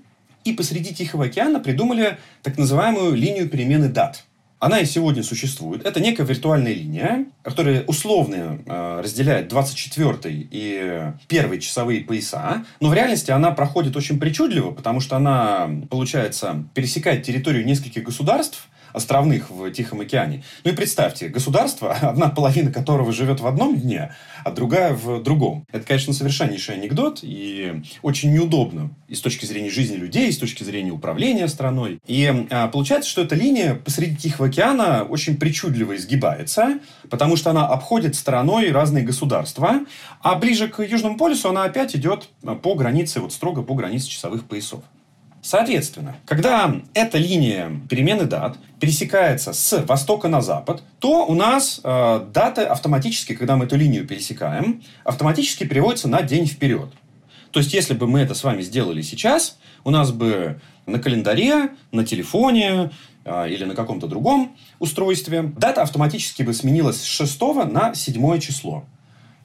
И 0.45 0.53
посреди 0.53 0.95
Тихого 0.95 1.25
океана 1.25 1.59
придумали 1.59 2.19
так 2.43 2.57
называемую 2.57 3.15
линию 3.15 3.49
перемены 3.49 3.89
дат– 3.89 4.25
она 4.59 4.81
и 4.81 4.87
сегодня 4.87 5.23
существует. 5.23 5.85
Это 5.85 6.01
некая 6.01 6.25
виртуальная 6.25 6.73
линия, 6.73 7.27
которая 7.43 7.85
условно 7.85 8.61
э, 8.65 9.01
разделяет 9.03 9.49
24 9.49 10.19
и 10.25 11.13
первые 11.29 11.61
часовые 11.61 12.03
пояса. 12.03 12.65
Но 12.81 12.89
в 12.89 12.95
реальности 12.95 13.31
она 13.31 13.51
проходит 13.51 13.97
очень 13.97 14.19
причудливо, 14.19 14.71
потому 14.71 15.01
что 15.01 15.17
она, 15.17 15.71
получается, 15.91 16.65
пересекает 16.75 17.25
территорию 17.25 17.67
нескольких 17.67 18.05
государств, 18.05 18.69
островных 18.95 19.51
в 19.51 19.71
Тихом 19.73 20.01
океане. 20.01 20.45
Ну 20.63 20.71
и 20.71 20.75
представьте, 20.75 21.29
государство, 21.29 21.93
одна 22.01 22.31
половина 22.31 22.73
которого 22.73 23.13
живет 23.13 23.41
в 23.41 23.47
одном 23.47 23.79
дне, 23.79 24.15
а 24.45 24.51
другая 24.51 24.95
в 24.95 25.23
другом. 25.23 25.67
Это, 25.73 25.87
конечно, 25.87 26.15
совершеннейший 26.15 26.77
анекдот 26.77 27.19
и 27.23 27.83
очень 28.01 28.33
неудобно 28.33 28.91
и 29.09 29.15
с 29.15 29.21
точки 29.21 29.45
зрения 29.45 29.71
жизни 29.71 29.97
людей, 29.97 30.29
и 30.29 30.33
с 30.33 30.39
точки 30.39 30.63
зрения 30.63 30.93
управления 30.93 31.49
страной. 31.49 31.99
И 32.07 32.47
а, 32.51 32.69
получается, 32.69 33.11
что 33.11 33.23
эта 33.23 33.35
линия 33.35 33.75
посреди 33.75 34.17
Тихого 34.17 34.49
океана 34.49 35.03
очень 35.03 35.37
причудливо 35.37 35.97
изгибается, 35.97 36.79
потому 37.11 37.37
что 37.37 37.51
она 37.51 37.67
обходит 37.67 38.15
стороной 38.15 38.71
разные 38.71 39.05
государства, 39.05 39.81
а 40.21 40.37
ближе 40.37 40.69
к 40.69 40.83
Южному 40.83 41.19
полюсу 41.19 41.49
она 41.49 41.65
опять 41.65 41.97
идет 41.97 42.29
по 42.63 42.75
границе, 42.75 43.21
вот 43.21 43.33
строго 43.33 43.63
по 43.63 43.75
границе 43.75 44.09
часовых 44.09 44.45
поясов. 44.45 44.83
Соответственно, 45.45 46.17
когда 46.25 46.75
эта 46.95 47.19
линия 47.19 47.71
перемены 47.91 48.25
дат 48.25 48.57
пересекается 48.81 49.53
с 49.53 49.85
востока 49.85 50.27
на 50.29 50.41
запад, 50.41 50.83
то 51.01 51.27
у 51.27 51.35
нас 51.35 51.83
э, 51.85 52.27
даты 52.33 52.63
автоматически, 52.63 53.35
когда 53.35 53.55
мы 53.57 53.67
эту 53.67 53.77
линию 53.77 54.07
пересекаем, 54.07 54.83
автоматически 55.05 55.65
переводятся 55.65 56.09
на 56.09 56.23
день 56.23 56.47
вперед. 56.47 56.89
То 57.51 57.61
есть, 57.61 57.75
если 57.75 57.93
бы 57.93 58.07
мы 58.07 58.21
это 58.21 58.35
с 58.35 58.43
вами 58.43 58.63
сделали 58.63 59.03
сейчас, 59.03 59.59
у 59.85 59.91
нас 59.91 60.13
бы 60.13 60.63
на 60.87 60.99
календаре, 60.99 61.73
на 61.93 62.07
телефоне 62.07 62.91
э, 63.27 63.51
или 63.51 63.65
на 63.67 63.75
каком-то 63.75 64.07
другом 64.07 64.57
устройстве 64.79 65.43
дата 65.43 65.83
автоматически 65.83 66.43
бы 66.43 66.55
сменилась 66.55 67.03
с 67.03 67.05
6 67.05 67.39
на 67.71 67.93
7 67.95 68.41
число. 68.41 68.87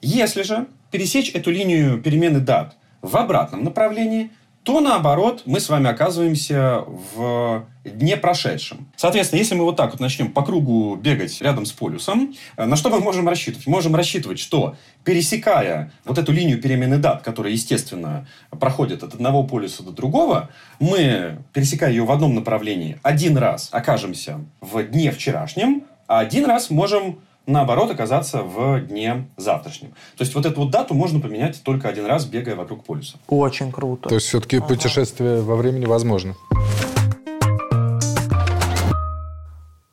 Если 0.00 0.44
же 0.44 0.66
пересечь 0.90 1.30
эту 1.34 1.50
линию 1.50 2.00
перемены 2.00 2.40
дат 2.40 2.74
в 3.02 3.14
обратном 3.18 3.64
направлении, 3.64 4.30
то 4.70 4.78
наоборот 4.78 5.42
мы 5.46 5.58
с 5.58 5.68
вами 5.68 5.90
оказываемся 5.90 6.84
в 6.86 7.66
дне 7.84 8.16
прошедшем. 8.16 8.86
Соответственно, 8.94 9.40
если 9.40 9.56
мы 9.56 9.64
вот 9.64 9.74
так 9.74 9.90
вот 9.90 9.98
начнем 9.98 10.30
по 10.30 10.42
кругу 10.42 10.94
бегать 10.94 11.42
рядом 11.42 11.66
с 11.66 11.72
полюсом, 11.72 12.36
э, 12.56 12.66
на 12.66 12.76
что 12.76 12.88
мы 12.88 13.00
можем 13.00 13.28
рассчитывать? 13.28 13.66
Мы 13.66 13.72
можем 13.72 13.96
рассчитывать, 13.96 14.38
что 14.38 14.76
пересекая 15.02 15.90
вот 16.04 16.18
эту 16.18 16.30
линию 16.30 16.62
перемены 16.62 16.98
дат, 16.98 17.22
которая, 17.22 17.52
естественно, 17.52 18.28
проходит 18.60 19.02
от 19.02 19.14
одного 19.14 19.42
полюса 19.42 19.82
до 19.82 19.90
другого, 19.90 20.50
мы, 20.78 21.38
пересекая 21.52 21.90
ее 21.90 22.04
в 22.04 22.12
одном 22.12 22.36
направлении, 22.36 23.00
один 23.02 23.36
раз 23.38 23.70
окажемся 23.72 24.38
в 24.60 24.80
дне 24.84 25.10
вчерашнем, 25.10 25.82
а 26.06 26.20
один 26.20 26.46
раз 26.46 26.70
можем 26.70 27.18
наоборот, 27.46 27.90
оказаться 27.90 28.42
в 28.42 28.80
дне 28.80 29.28
завтрашнем. 29.36 29.90
То 30.16 30.24
есть 30.24 30.34
вот 30.34 30.46
эту 30.46 30.62
вот 30.62 30.70
дату 30.70 30.94
можно 30.94 31.20
поменять 31.20 31.62
только 31.62 31.88
один 31.88 32.06
раз, 32.06 32.24
бегая 32.24 32.56
вокруг 32.56 32.84
полюса. 32.84 33.18
Очень 33.28 33.72
круто. 33.72 34.08
То 34.08 34.14
есть 34.14 34.26
все-таки 34.28 34.58
ага. 34.58 34.66
путешествие 34.66 35.40
во 35.40 35.56
времени 35.56 35.86
возможно? 35.86 36.34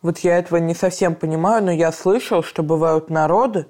Вот 0.02 0.20
я 0.20 0.38
этого 0.38 0.58
не 0.58 0.74
совсем 0.74 1.16
понимаю, 1.16 1.66
но 1.66 1.72
я 1.72 1.92
слышал, 1.92 2.44
что 2.44 2.64
бывают 2.64 3.10
народы, 3.10 3.66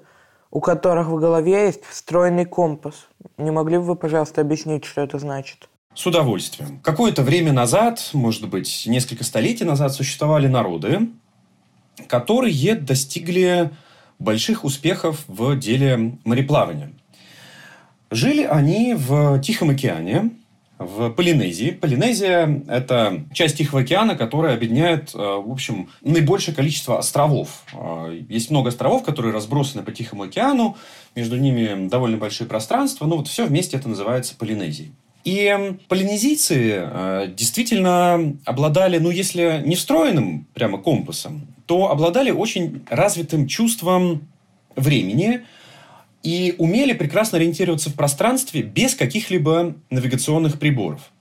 у 0.50 0.60
которых 0.60 1.08
в 1.08 1.18
голове 1.18 1.66
есть 1.66 1.84
встроенный 1.84 2.44
компас. 2.44 3.08
Не 3.38 3.50
могли 3.50 3.78
бы 3.78 3.84
вы, 3.84 3.96
пожалуйста, 3.96 4.40
объяснить, 4.40 4.84
что 4.84 5.00
это 5.00 5.18
значит? 5.18 5.68
С 5.94 6.06
удовольствием. 6.06 6.78
Какое-то 6.82 7.22
время 7.22 7.52
назад, 7.52 8.10
может 8.12 8.48
быть, 8.48 8.84
несколько 8.86 9.24
столетий 9.24 9.64
назад, 9.64 9.92
существовали 9.92 10.46
народы, 10.46 11.08
которые 12.06 12.74
достигли 12.74 13.70
больших 14.18 14.64
успехов 14.64 15.24
в 15.26 15.56
деле 15.58 16.18
мореплавания. 16.24 16.92
Жили 18.10 18.42
они 18.42 18.94
в 18.94 19.40
Тихом 19.40 19.70
океане, 19.70 20.30
в 20.78 21.10
Полинезии. 21.10 21.70
Полинезия– 21.70 22.62
это 22.68 23.24
часть 23.32 23.58
Тихого 23.58 23.82
океана, 23.82 24.14
которая 24.16 24.54
объединяет, 24.54 25.14
э, 25.14 25.18
в 25.18 25.50
общем, 25.50 25.90
наибольшее 26.02 26.54
количество 26.54 26.98
островов. 26.98 27.64
Э, 27.72 28.20
есть 28.28 28.50
много 28.50 28.68
островов, 28.68 29.02
которые 29.02 29.34
разбросаны 29.34 29.82
по 29.82 29.92
Тихому 29.92 30.24
океану, 30.24 30.76
между 31.16 31.36
ними 31.36 31.88
довольно 31.88 32.16
большие 32.16 32.46
пространства, 32.46 33.06
но 33.06 33.16
вот 33.16 33.28
все 33.28 33.44
вместе 33.44 33.76
это 33.76 33.88
называется 33.88 34.36
Полинезией. 34.36 34.92
И 35.24 35.76
полинезийцы 35.88 36.74
э, 36.80 37.32
действительно 37.36 38.36
обладали, 38.44 38.98
ну, 38.98 39.10
если 39.10 39.62
не 39.66 39.74
встроенным 39.74 40.46
прямо 40.54 40.78
компасом, 40.78 41.46
то 41.68 41.90
обладали 41.90 42.30
очень 42.30 42.82
развитым 42.88 43.46
чувством 43.46 44.26
времени 44.74 45.42
и 46.22 46.54
умели 46.56 46.94
прекрасно 46.94 47.36
ориентироваться 47.36 47.90
в 47.90 47.94
пространстве 47.94 48.62
без 48.62 48.94
каких-либо 48.94 49.76
навигационных 49.90 50.58
приборов. 50.58 51.12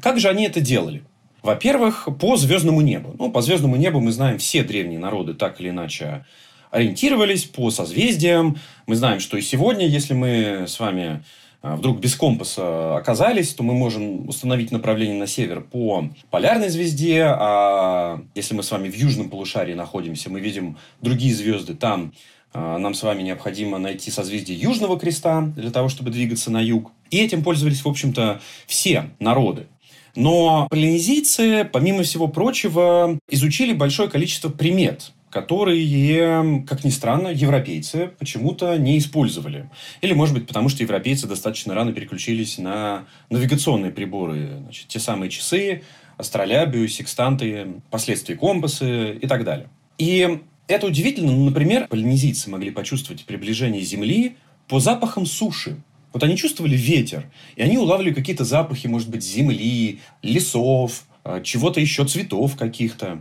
Как 0.00 0.20
же 0.20 0.28
они 0.28 0.44
это 0.44 0.60
делали? 0.60 1.02
Во-первых, 1.42 2.08
по 2.20 2.36
звездному 2.36 2.80
небу. 2.80 3.16
Ну, 3.18 3.30
по 3.32 3.42
звездному 3.42 3.74
небу 3.74 4.00
мы 4.00 4.12
знаем, 4.12 4.38
все 4.38 4.62
древние 4.62 5.00
народы 5.00 5.34
так 5.34 5.60
или 5.60 5.70
иначе 5.70 6.24
ориентировались 6.70 7.44
по 7.44 7.70
созвездиям. 7.70 8.58
Мы 8.86 8.94
знаем, 8.94 9.18
что 9.18 9.36
и 9.36 9.42
сегодня, 9.42 9.86
если 9.86 10.14
мы 10.14 10.66
с 10.68 10.78
вами 10.78 11.24
вдруг 11.62 11.98
без 11.98 12.14
компаса 12.14 12.96
оказались, 12.96 13.54
то 13.54 13.62
мы 13.62 13.74
можем 13.74 14.28
установить 14.28 14.70
направление 14.70 15.18
на 15.18 15.26
север 15.26 15.60
по 15.60 16.08
полярной 16.30 16.68
звезде, 16.68 17.24
а 17.24 18.20
если 18.34 18.54
мы 18.54 18.62
с 18.62 18.70
вами 18.70 18.88
в 18.88 18.96
южном 18.96 19.30
полушарии 19.30 19.74
находимся, 19.74 20.30
мы 20.30 20.40
видим 20.40 20.76
другие 21.00 21.34
звезды 21.34 21.74
там, 21.74 22.12
а, 22.52 22.78
нам 22.78 22.94
с 22.94 23.02
вами 23.02 23.22
необходимо 23.22 23.76
найти 23.78 24.10
созвездие 24.10 24.58
Южного 24.58 24.98
Креста 24.98 25.42
для 25.56 25.70
того, 25.70 25.90
чтобы 25.90 26.10
двигаться 26.10 26.50
на 26.50 26.60
юг. 26.60 26.90
И 27.10 27.18
этим 27.18 27.42
пользовались, 27.42 27.84
в 27.84 27.88
общем-то, 27.88 28.40
все 28.66 29.10
народы. 29.18 29.66
Но 30.14 30.66
полинезийцы, 30.70 31.68
помимо 31.70 32.02
всего 32.02 32.28
прочего, 32.28 33.18
изучили 33.28 33.74
большое 33.74 34.08
количество 34.08 34.48
примет, 34.48 35.12
которые, 35.36 36.64
как 36.66 36.82
ни 36.82 36.88
странно, 36.88 37.28
европейцы 37.28 38.10
почему-то 38.18 38.78
не 38.78 38.96
использовали. 38.96 39.68
Или, 40.00 40.14
может 40.14 40.34
быть, 40.34 40.46
потому 40.46 40.70
что 40.70 40.82
европейцы 40.82 41.26
достаточно 41.26 41.74
рано 41.74 41.92
переключились 41.92 42.56
на 42.56 43.04
навигационные 43.28 43.92
приборы, 43.92 44.60
значит, 44.62 44.88
те 44.88 44.98
самые 44.98 45.28
часы, 45.28 45.82
астролябию, 46.16 46.88
секстанты, 46.88 47.66
последствия 47.90 48.34
компасы 48.34 49.18
и 49.20 49.26
так 49.26 49.44
далее. 49.44 49.68
И 49.98 50.38
это 50.68 50.86
удивительно, 50.86 51.32
но, 51.32 51.44
например, 51.44 51.86
полинезийцы 51.88 52.48
могли 52.48 52.70
почувствовать 52.70 53.26
приближение 53.26 53.82
Земли 53.82 54.38
по 54.68 54.80
запахам 54.80 55.26
суши. 55.26 55.76
Вот 56.14 56.22
они 56.22 56.38
чувствовали 56.38 56.76
ветер, 56.76 57.30
и 57.56 57.62
они 57.62 57.76
улавливали 57.76 58.14
какие-то 58.14 58.46
запахи, 58.46 58.86
может 58.86 59.10
быть, 59.10 59.22
земли, 59.22 60.00
лесов, 60.22 61.04
а, 61.24 61.42
чего-то 61.42 61.78
еще, 61.78 62.06
цветов 62.06 62.56
каких-то. 62.56 63.20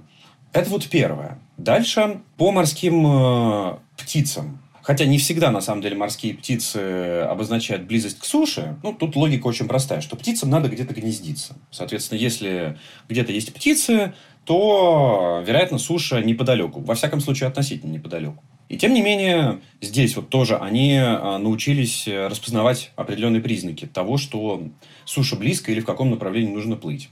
Это 0.53 0.69
вот 0.69 0.87
первое. 0.87 1.39
Дальше 1.57 2.21
по 2.37 2.51
морским 2.51 3.05
э, 3.07 3.77
птицам. 3.97 4.59
Хотя 4.81 5.05
не 5.05 5.17
всегда, 5.17 5.49
на 5.49 5.61
самом 5.61 5.81
деле, 5.81 5.95
морские 5.95 6.35
птицы 6.35 7.25
обозначают 7.27 7.83
близость 7.87 8.19
к 8.19 8.25
суше. 8.25 8.77
Ну, 8.83 8.93
тут 8.93 9.15
логика 9.15 9.47
очень 9.47 9.67
простая, 9.67 9.99
что 10.01 10.15
птицам 10.15 10.51
надо 10.51 10.69
где-то 10.69 10.93
гнездиться. 10.93 11.55
Соответственно, 11.71 12.19
если 12.19 12.77
где-то 13.09 13.31
есть 13.31 13.51
птицы, 13.51 14.13
то, 14.43 15.43
вероятно, 15.43 15.79
суша 15.79 16.21
неподалеку. 16.21 16.81
Во 16.81 16.93
всяком 16.93 17.19
случае, 17.19 17.47
относительно 17.47 17.93
неподалеку. 17.93 18.43
И 18.69 18.77
тем 18.77 18.93
не 18.93 19.01
менее, 19.01 19.61
здесь 19.81 20.15
вот 20.15 20.29
тоже 20.29 20.57
они 20.57 20.93
э, 20.93 21.37
научились 21.37 22.07
распознавать 22.07 22.91
определенные 22.95 23.41
признаки 23.41 23.85
того, 23.85 24.17
что 24.17 24.69
суша 25.05 25.35
близко 25.35 25.71
или 25.71 25.79
в 25.79 25.85
каком 25.85 26.11
направлении 26.11 26.53
нужно 26.53 26.75
плыть. 26.75 27.09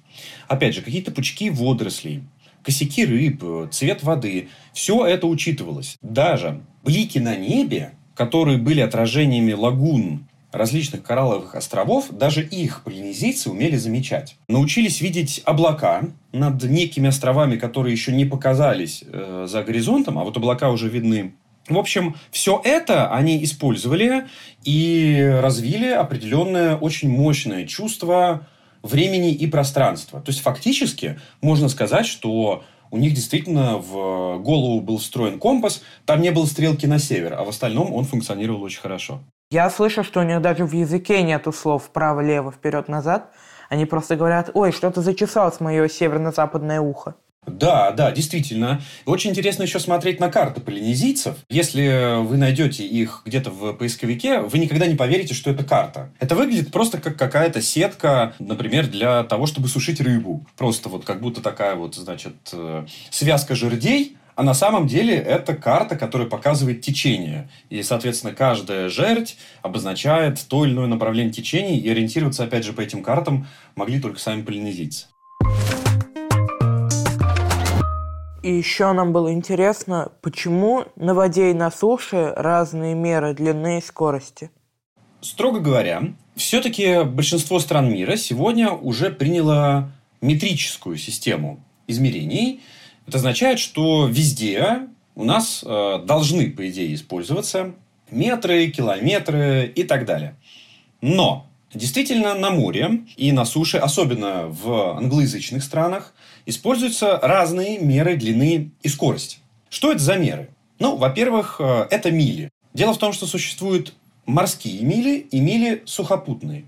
Опять 0.48 0.76
же, 0.76 0.82
какие-то 0.82 1.12
пучки 1.12 1.50
водорослей, 1.50 2.24
косяки 2.64 3.06
рыб, 3.06 3.44
цвет 3.72 4.04
воды. 4.04 4.50
Все 4.74 5.06
это 5.06 5.28
учитывалось. 5.28 5.98
Даже 6.02 6.62
блики 6.84 7.20
на 7.20 7.36
небе, 7.36 7.92
которые 8.16 8.58
были 8.58 8.82
отражениями 8.82 9.54
лагун 9.54 10.28
различных 10.52 11.04
коралловых 11.04 11.56
островов, 11.56 12.10
даже 12.12 12.44
их 12.44 12.84
полинезийцы 12.84 13.50
умели 13.50 13.76
замечать. 13.76 14.36
Научились 14.48 15.02
видеть 15.02 15.42
облака 15.46 16.04
над 16.32 16.64
некими 16.64 17.10
островами, 17.10 17.58
которые 17.58 17.92
еще 17.92 18.12
не 18.12 18.26
показались 18.26 19.04
э, 19.06 19.48
за 19.50 19.64
горизонтом, 19.64 20.20
а 20.20 20.24
вот 20.24 20.38
облака 20.38 20.70
уже 20.70 20.90
видны. 20.90 21.34
В 21.68 21.78
общем, 21.78 22.16
все 22.30 22.62
это 22.64 23.12
они 23.12 23.44
использовали 23.44 24.28
и 24.64 25.40
развили 25.42 25.88
определенное 25.88 26.76
очень 26.76 27.10
мощное 27.10 27.66
чувство 27.66 28.48
времени 28.84 29.32
и 29.32 29.48
пространства. 29.48 30.22
То 30.22 30.32
есть, 30.32 30.42
фактически, 30.42 31.20
можно 31.42 31.70
сказать, 31.70 32.06
что 32.06 32.64
у 32.92 32.98
них 32.98 33.14
действительно 33.16 33.78
в 33.78 34.38
голову 34.38 34.80
был 34.80 35.00
встроен 35.00 35.40
компас, 35.40 35.82
там 36.06 36.22
не 36.22 36.30
было 36.30 36.46
стрелки 36.46 36.86
на 36.86 37.00
север, 37.00 37.34
а 37.34 37.44
в 37.44 37.50
остальном 37.50 37.92
он 37.92 38.06
функционировал 38.06 38.62
очень 38.62 38.82
хорошо. 38.82 39.20
Я 39.50 39.70
слышал, 39.70 40.04
что 40.04 40.20
у 40.20 40.24
них 40.24 40.42
даже 40.42 40.66
в 40.66 40.74
языке 40.74 41.24
нету 41.24 41.52
слов 41.52 41.86
вправо-лево, 41.86 42.52
вперед-назад. 42.52 43.32
Они 43.70 43.86
просто 43.86 44.16
говорят, 44.16 44.52
ой, 44.54 44.72
что-то 44.72 45.02
зачесалось 45.02 45.60
мое 45.60 45.88
северно-западное 45.88 46.82
ухо. 46.82 47.16
Да, 47.46 47.92
да, 47.92 48.12
действительно. 48.12 48.82
Очень 49.06 49.32
интересно 49.32 49.64
еще 49.64 49.80
смотреть 49.80 50.20
на 50.20 50.30
карты 50.30 50.62
полинезийцев. 50.62 51.36
Если 51.50 52.22
вы 52.24 52.38
найдете 52.38 52.86
их 52.86 53.22
где-то 53.26 53.52
в 53.52 53.74
поисковике, 53.74 54.40
вы 54.40 54.58
никогда 54.60 54.88
не 54.88 54.96
поверите, 54.96 55.34
что 55.34 55.52
это 55.52 55.64
карта. 55.64 56.12
Это 56.20 56.36
выглядит 56.36 56.72
просто 56.72 57.00
как 57.00 57.18
какая-то 57.18 57.62
сетка, 57.62 58.34
например, 58.40 58.88
для 58.88 59.24
того, 59.24 59.46
чтобы 59.46 59.68
сушить 59.68 60.02
рыбу. 60.02 60.46
Просто 60.58 60.90
вот 60.90 61.06
как 61.06 61.22
будто 61.22 61.42
такая 61.42 61.76
вот, 61.76 61.96
значит, 61.96 62.36
э, 62.54 62.86
связка 63.10 63.56
жердей, 63.56 64.18
а 64.36 64.44
на 64.44 64.54
самом 64.54 64.88
деле 64.88 65.16
это 65.16 65.56
карта, 65.56 65.96
которая 65.96 66.28
показывает 66.28 66.82
течение. 66.82 67.50
И, 67.70 67.84
соответственно, 67.84 68.34
каждая 68.34 68.90
жерть 68.90 69.38
обозначает 69.62 70.44
то 70.48 70.66
или 70.66 70.74
иное 70.74 70.88
направление 70.88 71.34
течения. 71.34 71.80
И 71.80 71.88
ориентироваться, 71.90 72.44
опять 72.44 72.66
же, 72.66 72.74
по 72.74 72.82
этим 72.82 73.04
картам 73.04 73.48
могли 73.76 74.00
только 74.00 74.20
сами 74.20 74.42
полинезийцы. 74.42 75.08
И 78.44 78.54
еще 78.54 78.92
нам 78.92 79.14
было 79.14 79.32
интересно, 79.32 80.12
почему 80.22 80.84
на 80.98 81.14
воде 81.14 81.52
и 81.52 81.54
на 81.54 81.72
суше 81.72 82.34
разные 82.36 82.94
меры 82.94 83.34
длины 83.34 83.78
и 83.78 83.82
скорости. 83.82 84.52
Строго 85.22 85.62
говоря, 85.62 86.14
все-таки 86.36 87.04
большинство 87.04 87.60
стран 87.60 87.90
мира 87.90 88.18
сегодня 88.18 88.72
уже 88.72 89.12
приняло 89.12 89.94
метрическую 90.20 90.98
систему 90.98 91.64
измерений. 91.88 92.62
Это 93.08 93.18
означает, 93.18 93.60
что 93.60 94.08
везде 94.08 94.90
у 95.16 95.24
нас 95.24 95.64
э, 95.66 96.00
должны, 96.04 96.52
по 96.52 96.70
идее, 96.70 96.94
использоваться 96.96 97.74
метры, 98.12 98.68
километры 98.68 99.72
и 99.74 99.84
так 99.84 100.06
далее. 100.06 100.36
Но 101.00 101.48
действительно 101.74 102.36
на 102.36 102.52
море 102.52 103.02
и 103.16 103.32
на 103.32 103.46
суше, 103.46 103.78
особенно 103.78 104.48
в 104.48 104.98
англоязычных 104.98 105.64
странах, 105.64 106.14
используются 106.46 107.18
разные 107.22 107.80
меры 107.80 108.16
длины 108.16 108.72
и 108.82 108.90
скорости. 108.90 109.38
Что 109.70 109.92
это 109.92 110.02
за 110.02 110.16
меры? 110.16 110.50
Ну, 110.80 110.96
во-первых, 110.98 111.58
э, 111.60 111.88
это 111.90 112.12
мили. 112.12 112.50
Дело 112.74 112.94
в 112.94 112.98
том, 112.98 113.14
что 113.14 113.26
существуют 113.26 113.94
морские 114.26 114.82
мили 114.82 115.26
и 115.32 115.40
мили 115.40 115.84
сухопутные. 115.86 116.66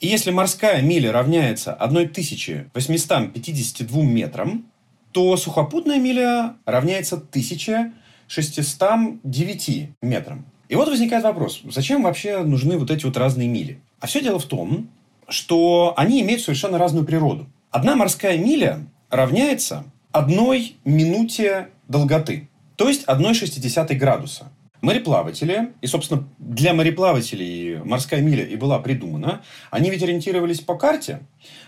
И 0.00 0.08
если 0.08 0.32
морская 0.32 0.82
миля 0.82 1.12
равняется 1.12 1.72
1852 1.72 4.02
метрам, 4.02 4.66
то 5.12 5.36
сухопутная 5.36 6.00
миля 6.00 6.56
равняется 6.64 7.16
1609 7.16 9.90
метрам. 10.02 10.44
И 10.68 10.74
вот 10.74 10.88
возникает 10.88 11.22
вопрос, 11.24 11.60
зачем 11.64 12.02
вообще 12.02 12.42
нужны 12.42 12.76
вот 12.78 12.90
эти 12.90 13.04
вот 13.04 13.16
разные 13.16 13.46
мили? 13.46 13.78
А 14.02 14.08
все 14.08 14.20
дело 14.20 14.40
в 14.40 14.46
том, 14.46 14.90
что 15.28 15.94
они 15.96 16.22
имеют 16.22 16.42
совершенно 16.42 16.76
разную 16.76 17.06
природу. 17.06 17.46
Одна 17.70 17.94
морская 17.94 18.36
миля 18.36 18.84
равняется 19.10 19.84
одной 20.10 20.74
минуте 20.84 21.68
долготы, 21.86 22.48
то 22.74 22.88
есть 22.88 23.04
1,6 23.04 23.94
градуса. 23.94 24.50
Мореплаватели, 24.80 25.72
и, 25.80 25.86
собственно, 25.86 26.28
для 26.40 26.74
мореплавателей 26.74 27.76
морская 27.84 28.20
миля 28.20 28.44
и 28.44 28.56
была 28.56 28.80
придумана, 28.80 29.42
они 29.70 29.88
ведь 29.88 30.02
ориентировались 30.02 30.60
по 30.60 30.74
карте, 30.74 31.20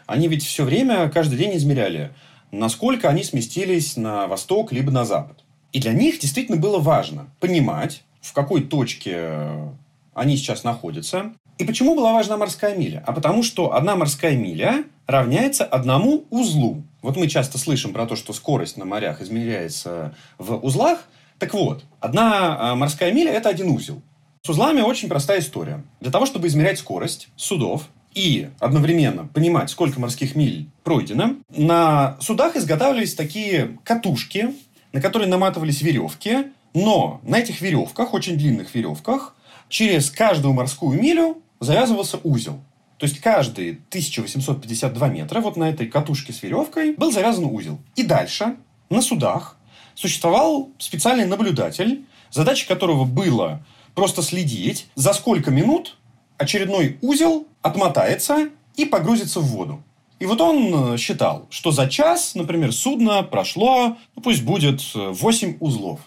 они 0.07 0.27
ведь 0.27 0.45
все 0.45 0.65
время, 0.65 1.09
каждый 1.11 1.39
день 1.39 1.57
измеряли, 1.57 2.13
насколько 2.51 3.09
они 3.09 3.23
сместились 3.23 3.97
на 3.97 4.27
восток 4.27 4.73
либо 4.73 4.91
на 4.91 5.05
запад. 5.05 5.45
И 5.73 5.79
для 5.79 5.93
них 5.93 6.19
действительно 6.19 6.59
было 6.59 6.81
важно 6.81 7.29
понимать, 7.39 8.03
в 8.21 8.33
какой 8.33 8.65
точке 8.65 9.71
они 10.15 10.37
сейчас 10.37 10.65
находятся. 10.65 11.33
И 11.59 11.65
почему 11.65 11.95
была 11.95 12.13
важна 12.13 12.37
морская 12.37 12.77
миля? 12.77 13.03
А 13.07 13.13
потому 13.13 13.43
что 13.43 13.75
одна 13.75 13.95
морская 13.95 14.37
миля 14.37 14.85
равняется 15.07 15.65
одному 15.65 16.25
узлу. 16.31 16.83
Вот 17.03 17.17
мы 17.17 17.29
часто 17.29 17.59
слышим 17.59 17.93
про 17.93 18.07
то, 18.07 18.17
что 18.17 18.33
скорость 18.33 18.77
на 18.77 18.85
морях 18.85 19.21
измеряется 19.21 20.17
в 20.39 20.57
узлах. 20.57 21.05
Так 21.39 21.55
вот, 21.55 21.85
одна 22.01 22.73
а, 22.73 22.75
морская 22.75 23.13
миля– 23.13 23.33
это 23.33 23.49
один 23.49 23.69
узел. 23.69 24.03
С 24.43 24.49
узлами 24.49 24.81
очень 24.81 25.09
простая 25.09 25.41
история. 25.41 25.85
Для 26.01 26.11
того, 26.11 26.27
чтобы 26.27 26.49
измерять 26.49 26.79
скорость 26.79 27.29
судов 27.37 27.89
и 28.15 28.49
одновременно 28.59 29.27
понимать, 29.27 29.71
сколько 29.71 30.01
морских 30.01 30.35
миль 30.35 30.69
пройдено, 30.83 31.37
на 31.51 32.17
судах 32.21 32.57
изготавливались 32.57 33.15
такие 33.15 33.79
катушки, 33.85 34.55
на 34.93 35.01
которые 35.01 35.29
наматывались 35.29 35.83
веревки, 35.83 36.47
но 36.75 37.21
на 37.23 37.39
этих 37.39 37.61
веревках, 37.61 38.13
очень 38.13 38.37
длинных 38.37 38.75
веревках, 38.75 39.35
через 39.69 40.11
каждую 40.11 40.55
морскую 40.55 41.01
милю 41.01 41.43
завязывался 41.65 42.19
узел. 42.23 42.61
То 42.99 43.07
есть 43.07 43.21
каждые 43.21 43.73
1852 43.89 45.09
метра 45.09 45.41
вот 45.41 45.57
на 45.57 45.69
этой 45.69 45.89
катушке 45.89 46.33
с 46.33 46.43
веревкой 46.43 46.95
был 46.95 47.11
завязан 47.11 47.45
узел. 47.47 47.79
И 47.97 48.03
дальше 48.03 48.57
на 48.89 49.03
судах 49.03 49.57
существовал 49.95 50.71
специальный 50.79 51.27
наблюдатель, 51.27 52.05
задача 52.31 52.67
которого 52.67 53.05
было 53.05 53.65
просто 53.95 54.23
следить, 54.23 54.87
за 54.95 55.13
сколько 55.13 55.51
минут 55.51 55.97
очередной 56.39 56.99
узел 57.01 57.47
отмотается 57.63 58.49
и 58.77 58.85
погрузится 58.85 59.41
в 59.41 59.47
воду. 59.47 59.83
И 60.21 60.27
вот 60.27 60.41
он 60.41 60.95
э, 60.95 60.97
считал, 60.97 61.47
что 61.51 61.71
за 61.71 61.89
час, 61.89 62.35
например, 62.35 62.73
судно 62.73 63.23
прошло, 63.23 63.97
ну, 64.15 64.23
пусть 64.23 64.43
будет 64.43 64.81
8 64.95 65.51
э, 65.51 65.57
узлов. 65.61 66.01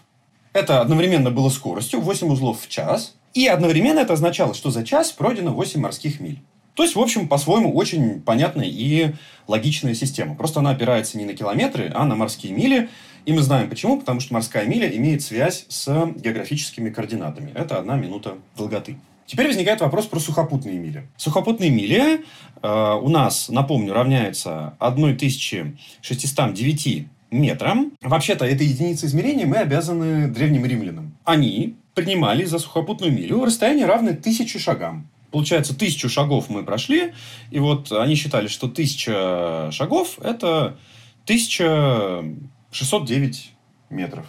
Это 0.53 0.81
одновременно 0.81 1.29
было 1.29 1.49
скоростью 1.49 2.01
8 2.01 2.27
узлов 2.31 2.61
в 2.61 2.69
час. 2.69 3.16
И 3.37 3.45
одновременно 3.45 3.99
это 3.99 4.13
означало, 4.13 4.55
что 4.55 4.71
за 4.71 4.83
час 4.83 5.11
пройдено 5.11 5.53
8 5.53 5.79
морских 5.79 6.19
миль. 6.19 6.39
То 6.73 6.81
есть, 6.81 6.95
в 6.95 6.99
общем, 6.99 7.27
по-своему 7.27 7.71
очень 7.71 8.19
понятная 8.19 8.65
и 8.65 9.13
логичная 9.45 9.93
система. 9.93 10.33
Просто 10.33 10.61
она 10.61 10.71
опирается 10.71 11.19
не 11.19 11.25
на 11.25 11.35
километры, 11.35 11.91
а 11.93 12.03
на 12.05 12.15
морские 12.15 12.51
мили. 12.51 12.89
И 13.25 13.33
мы 13.33 13.43
знаем 13.43 13.69
почему. 13.69 13.99
Потому 13.99 14.21
что 14.21 14.33
морская 14.33 14.65
миля 14.65 14.89
имеет 14.89 15.21
связь 15.21 15.67
с 15.69 15.85
географическими 16.15 16.89
координатами. 16.89 17.51
Это 17.53 17.77
одна 17.77 17.95
минута 17.95 18.39
долготы. 18.57 18.97
Теперь 19.27 19.45
возникает 19.45 19.81
вопрос 19.81 20.07
про 20.07 20.19
сухопутные 20.19 20.79
мили. 20.79 21.07
Сухопутные 21.15 21.69
мили 21.69 22.25
э, 22.63 22.93
у 22.99 23.09
нас, 23.09 23.49
напомню, 23.49 23.93
равняются 23.93 24.73
1609 24.79 27.07
метрам. 27.29 27.91
Вообще-то, 28.01 28.45
этой 28.45 28.65
единицы 28.65 29.05
измерения 29.05 29.45
мы 29.45 29.57
обязаны 29.57 30.27
древним 30.27 30.65
римлянам. 30.65 31.15
Они 31.23 31.75
принимали 31.97 32.45
за 32.45 32.59
сухопутную 32.59 33.11
милю 33.11 33.43
расстояние 33.43 33.87
равное 33.87 34.13
тысяче 34.13 34.59
шагам. 34.59 35.09
Получается, 35.31 35.75
тысячу 35.75 36.09
шагов 36.09 36.47
мы 36.47 36.63
прошли, 36.63 37.13
и 37.49 37.57
вот 37.57 37.91
они 37.91 38.13
считали, 38.13 38.45
что 38.47 38.67
тысяча 38.67 39.71
шагов– 39.71 40.19
это 40.21 40.77
1609 41.23 43.51
метров. 43.89 44.27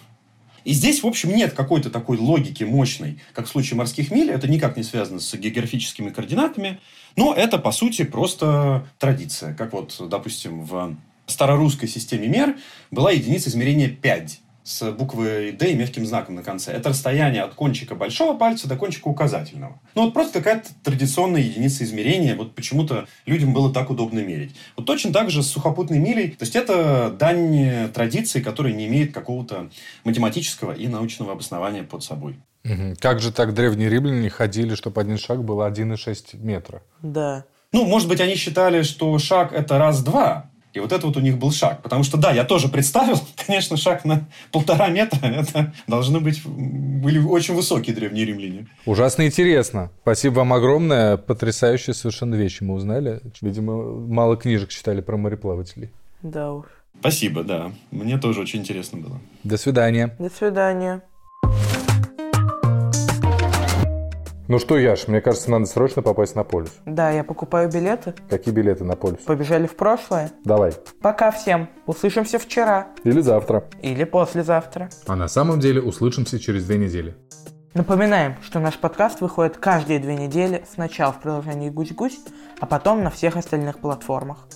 И 0.64 0.72
здесь, 0.72 1.02
в 1.02 1.07
общем, 1.07 1.37
нет 1.37 1.52
какой-то 1.52 1.90
такой 1.90 2.16
логики 2.16 2.64
мощной, 2.64 3.20
как 3.35 3.44
в 3.46 3.50
случае 3.50 3.76
морских 3.76 4.11
миль. 4.11 4.31
Это 4.31 4.48
никак 4.48 4.78
не 4.78 4.83
связано 4.83 5.20
с 5.20 5.37
географическими 5.37 6.09
координатами. 6.09 6.81
Но 7.16 7.35
это, 7.35 7.59
по 7.59 7.70
сути, 7.70 8.04
просто 8.04 8.88
традиция. 8.98 9.52
Как 9.54 9.74
вот, 9.74 9.94
допустим, 10.09 10.64
в 10.64 10.96
старорусской 11.26 11.88
системе 11.88 12.28
мер 12.28 12.57
была 12.90 13.11
единица 13.11 13.50
измерения 13.50 13.90
5 13.90 14.40
с 14.68 14.92
буквой 14.92 15.52
D 15.52 15.72
и 15.72 15.74
мягким 15.74 16.04
знаком 16.04 16.35
на 16.35 16.42
конце. 16.42 16.72
Это 16.72 16.90
расстояние 16.90 17.42
от 17.42 17.54
кончика 17.54 17.94
большого 17.94 18.37
пальца 18.37 18.68
до 18.68 18.76
кончика 18.76 19.09
указательного. 19.09 19.81
Ну, 19.94 20.04
вот 20.04 20.12
просто 20.12 20.40
какая-то 20.40 20.68
традиционная 20.85 21.40
единица 21.40 21.85
измерения. 21.85 22.37
Вот 22.37 22.54
почему-то 22.54 23.07
людям 23.24 23.54
было 23.54 23.72
так 23.72 23.88
удобно 23.88 24.18
мерить. 24.18 24.54
Вот 24.76 24.85
точно 24.85 25.11
так 25.11 25.31
же 25.31 25.42
с 25.42 25.46
сухопутной 25.46 25.98
милей. 25.98 26.33
То 26.33 26.44
есть, 26.44 26.54
это 26.54 27.11
дань 27.18 27.88
традиции, 27.94 28.42
которая 28.42 28.74
не 28.74 28.87
имеет 28.88 29.14
какого-то 29.14 29.70
математического 30.04 30.72
и 30.72 30.87
научного 30.87 31.33
обоснования 31.33 31.83
под 31.83 32.04
собой. 32.04 32.37
Как 33.00 33.20
же 33.20 33.33
так 33.33 33.54
древние 33.54 33.88
римляне 33.88 34.28
ходили, 34.28 34.74
чтобы 34.74 35.00
один 35.00 35.16
шаг 35.16 35.42
был 35.42 35.62
1,6 35.62 36.37
метра? 36.37 36.83
Да. 37.00 37.46
Ну, 37.72 37.87
может 37.87 38.09
быть, 38.09 38.20
они 38.20 38.35
считали, 38.35 38.83
что 38.83 39.18
шаг– 39.18 39.52
это 39.54 39.78
раз-два, 39.78 40.47
и 40.78 40.80
вот 40.80 40.92
это 40.92 41.06
вот 41.06 41.16
у 41.16 41.20
них 41.20 41.38
был 41.38 41.50
шаг. 41.50 41.82
Потому 41.82 42.04
что, 42.04 42.16
да, 42.16 42.30
я 42.30 42.44
тоже 42.44 42.68
представил, 42.68 43.18
конечно, 43.46 43.76
шаг 43.76 44.04
на 44.04 44.28
полтора 44.52 44.88
метра, 44.88 45.26
это 45.26 45.74
должны 45.86 46.20
быть, 46.20 46.40
были 46.46 47.18
очень 47.18 47.54
высокие 47.54 47.94
древние 47.94 48.24
римляне. 48.24 48.68
Ужасно 48.86 49.26
интересно. 49.26 49.90
Спасибо 50.02 50.36
вам 50.36 50.52
огромное. 50.52 51.16
Потрясающие 51.16 51.94
совершенно 51.94 52.36
вещи 52.36 52.62
мы 52.62 52.74
узнали. 52.74 53.20
Видимо, 53.40 53.98
мало 54.06 54.36
книжек 54.36 54.70
читали 54.70 55.00
про 55.00 55.16
мореплавателей. 55.16 55.90
Да 56.22 56.52
уж. 56.52 56.66
Спасибо, 57.00 57.42
да. 57.42 57.72
Мне 57.90 58.18
тоже 58.18 58.40
очень 58.40 58.60
интересно 58.60 58.98
было. 58.98 59.20
До 59.44 59.56
свидания. 59.56 60.14
До 60.18 60.30
свидания. 60.30 61.02
Ну 64.48 64.58
что, 64.58 64.78
Яш, 64.78 65.08
мне 65.08 65.20
кажется, 65.20 65.50
надо 65.50 65.66
срочно 65.66 66.00
попасть 66.00 66.34
на 66.34 66.42
полюс. 66.42 66.70
Да, 66.87 67.11
я 67.11 67.22
покупаю 67.22 67.70
билеты. 67.70 68.14
Какие 68.30 68.54
билеты 68.54 68.82
на 68.82 68.96
полюс? 68.96 69.20
Побежали 69.20 69.66
в 69.66 69.76
прошлое. 69.76 70.30
Давай. 70.42 70.72
Пока 71.02 71.30
всем. 71.30 71.68
Услышимся 71.84 72.38
вчера. 72.38 72.87
Или 73.04 73.20
завтра. 73.20 73.64
Или 73.82 74.04
послезавтра. 74.04 74.88
А 75.06 75.16
на 75.16 75.28
самом 75.28 75.61
деле 75.61 75.82
услышимся 75.82 76.40
через 76.40 76.64
две 76.64 76.78
недели. 76.78 77.14
Напоминаем, 77.74 78.37
что 78.40 78.58
наш 78.58 78.78
подкаст 78.78 79.20
выходит 79.20 79.58
каждые 79.58 79.98
две 79.98 80.16
недели, 80.16 80.64
сначала 80.72 81.12
в 81.12 81.20
приложении 81.20 81.68
Гусь-Гусь, 81.68 82.18
а 82.58 82.64
потом 82.64 83.04
на 83.04 83.11
всех 83.11 83.37
остальных 83.37 83.80
платформах. 83.80 84.48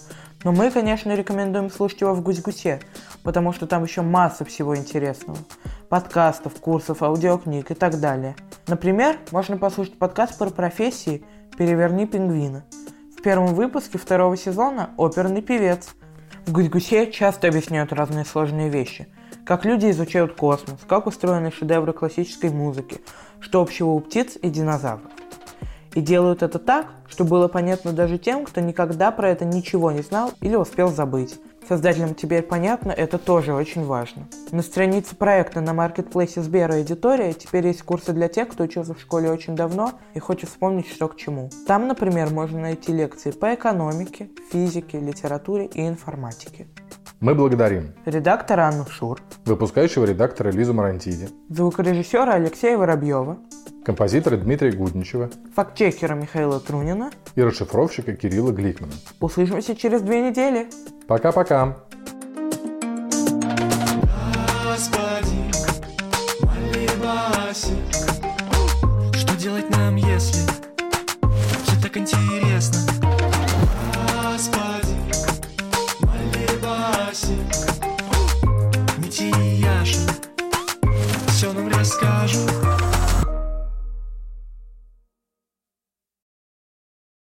Но 0.44 0.50
мы, 0.52 0.70
конечно, 0.70 1.14
рекомендуем 1.14 1.70
слушать 1.70 2.00
его 2.00 2.14
в 2.14 2.22
Гусь-Гусе, 2.22 2.81
потому 3.22 3.52
что 3.52 3.66
там 3.66 3.85
еще 3.85 4.02
масса 4.02 4.44
всего 4.44 4.76
интересного. 4.76 5.38
Подкастов, 5.88 6.55
курсов, 6.55 7.02
аудиокниг 7.02 7.70
и 7.70 7.74
так 7.74 8.00
далее. 8.00 8.35
Например, 8.66 9.16
можно 9.31 9.57
послушать 9.57 9.98
подкаст 9.98 10.38
про 10.38 10.50
профессии 10.50 11.24
«Переверни 11.57 12.07
пингвина». 12.07 12.64
В 13.16 13.22
первом 13.22 13.55
выпуске 13.55 13.98
второго 13.98 14.37
сезона 14.37 14.90
оперный 14.97 15.43
певец. 15.43 15.90
В 16.47 16.53
Гусь-Гусе 16.53 17.12
часто 17.12 17.47
объясняют 17.47 17.93
разные 17.93 18.24
сложные 18.24 18.68
вещи. 18.68 19.07
Как 19.47 19.64
люди 19.64 19.90
изучают 19.90 20.34
космос, 20.34 20.80
как 20.88 21.07
устроены 21.07 21.53
шедевры 21.53 21.93
классической 21.93 22.51
музыки, 22.51 23.01
что 23.38 23.61
общего 23.61 23.90
у 23.90 24.01
птиц 24.01 24.36
и 24.40 24.51
динозавров. 24.51 25.12
И 25.95 26.01
делают 26.01 26.43
это 26.43 26.59
так, 26.59 26.86
чтобы 27.07 27.30
было 27.30 27.49
понятно 27.49 27.93
даже 27.93 28.18
тем, 28.18 28.45
кто 28.45 28.61
никогда 28.61 29.11
про 29.11 29.28
это 29.28 29.45
ничего 29.45 29.90
не 29.90 30.03
знал 30.03 30.32
или 30.40 30.57
успел 30.57 30.88
забыть. 30.88 31.38
Создателям 31.68 32.14
теперь 32.14 32.43
понятно, 32.43 32.90
это 32.90 33.18
тоже 33.18 33.55
очень 33.55 33.84
важно. 33.84 34.26
На 34.51 34.62
странице 34.62 35.14
проекта 35.14 35.61
на 35.61 35.74
маркетплейсе 35.74 36.43
Сбера 36.43 36.82
Эдитория 36.82 37.34
теперь 37.34 37.66
есть 37.66 37.82
курсы 37.82 38.12
для 38.12 38.28
тех, 38.28 38.49
кто 38.49 38.64
учился 38.64 38.95
в 38.95 39.01
школе 39.01 39.30
очень 39.30 39.55
давно 39.55 39.93
и 40.14 40.18
хочет 40.18 40.51
вспомнить, 40.51 40.88
что 40.88 41.09
к 41.09 41.16
чему. 41.16 41.51
Там, 41.66 41.86
например, 41.86 42.30
можно 42.30 42.61
найти 42.61 42.93
лекции 42.93 43.30
по 43.30 43.55
экономике, 43.55 44.30
физике, 44.51 44.99
литературе 44.99 45.66
и 45.66 45.86
информатике. 45.86 46.66
Мы 47.20 47.36
благодарим 47.36 47.95
Редактора 48.05 48.66
Анну 48.66 48.84
Шур, 48.86 49.20
выпускающего 49.45 50.05
редактора 50.05 50.51
Лизу 50.51 50.74
Марантиди, 50.74 51.28
звукорежиссера 51.51 52.32
Алексея 52.32 52.76
Воробьева, 52.76 53.38
композитора 53.85 54.37
Дмитрия 54.37 54.72
Гудничева 54.72 55.30
фактчекера 55.55 56.14
Михаила 56.14 56.61
Трунина. 56.61 57.11
и 57.35 57.43
расшифровщика 57.43 58.14
Кирилла 58.14 58.53
Гликмана. 58.53 58.93
Услышимся 59.20 59.74
через 59.76 60.03
две 60.03 60.20
недели. 60.28 60.68
Пока-пока! 61.07 61.76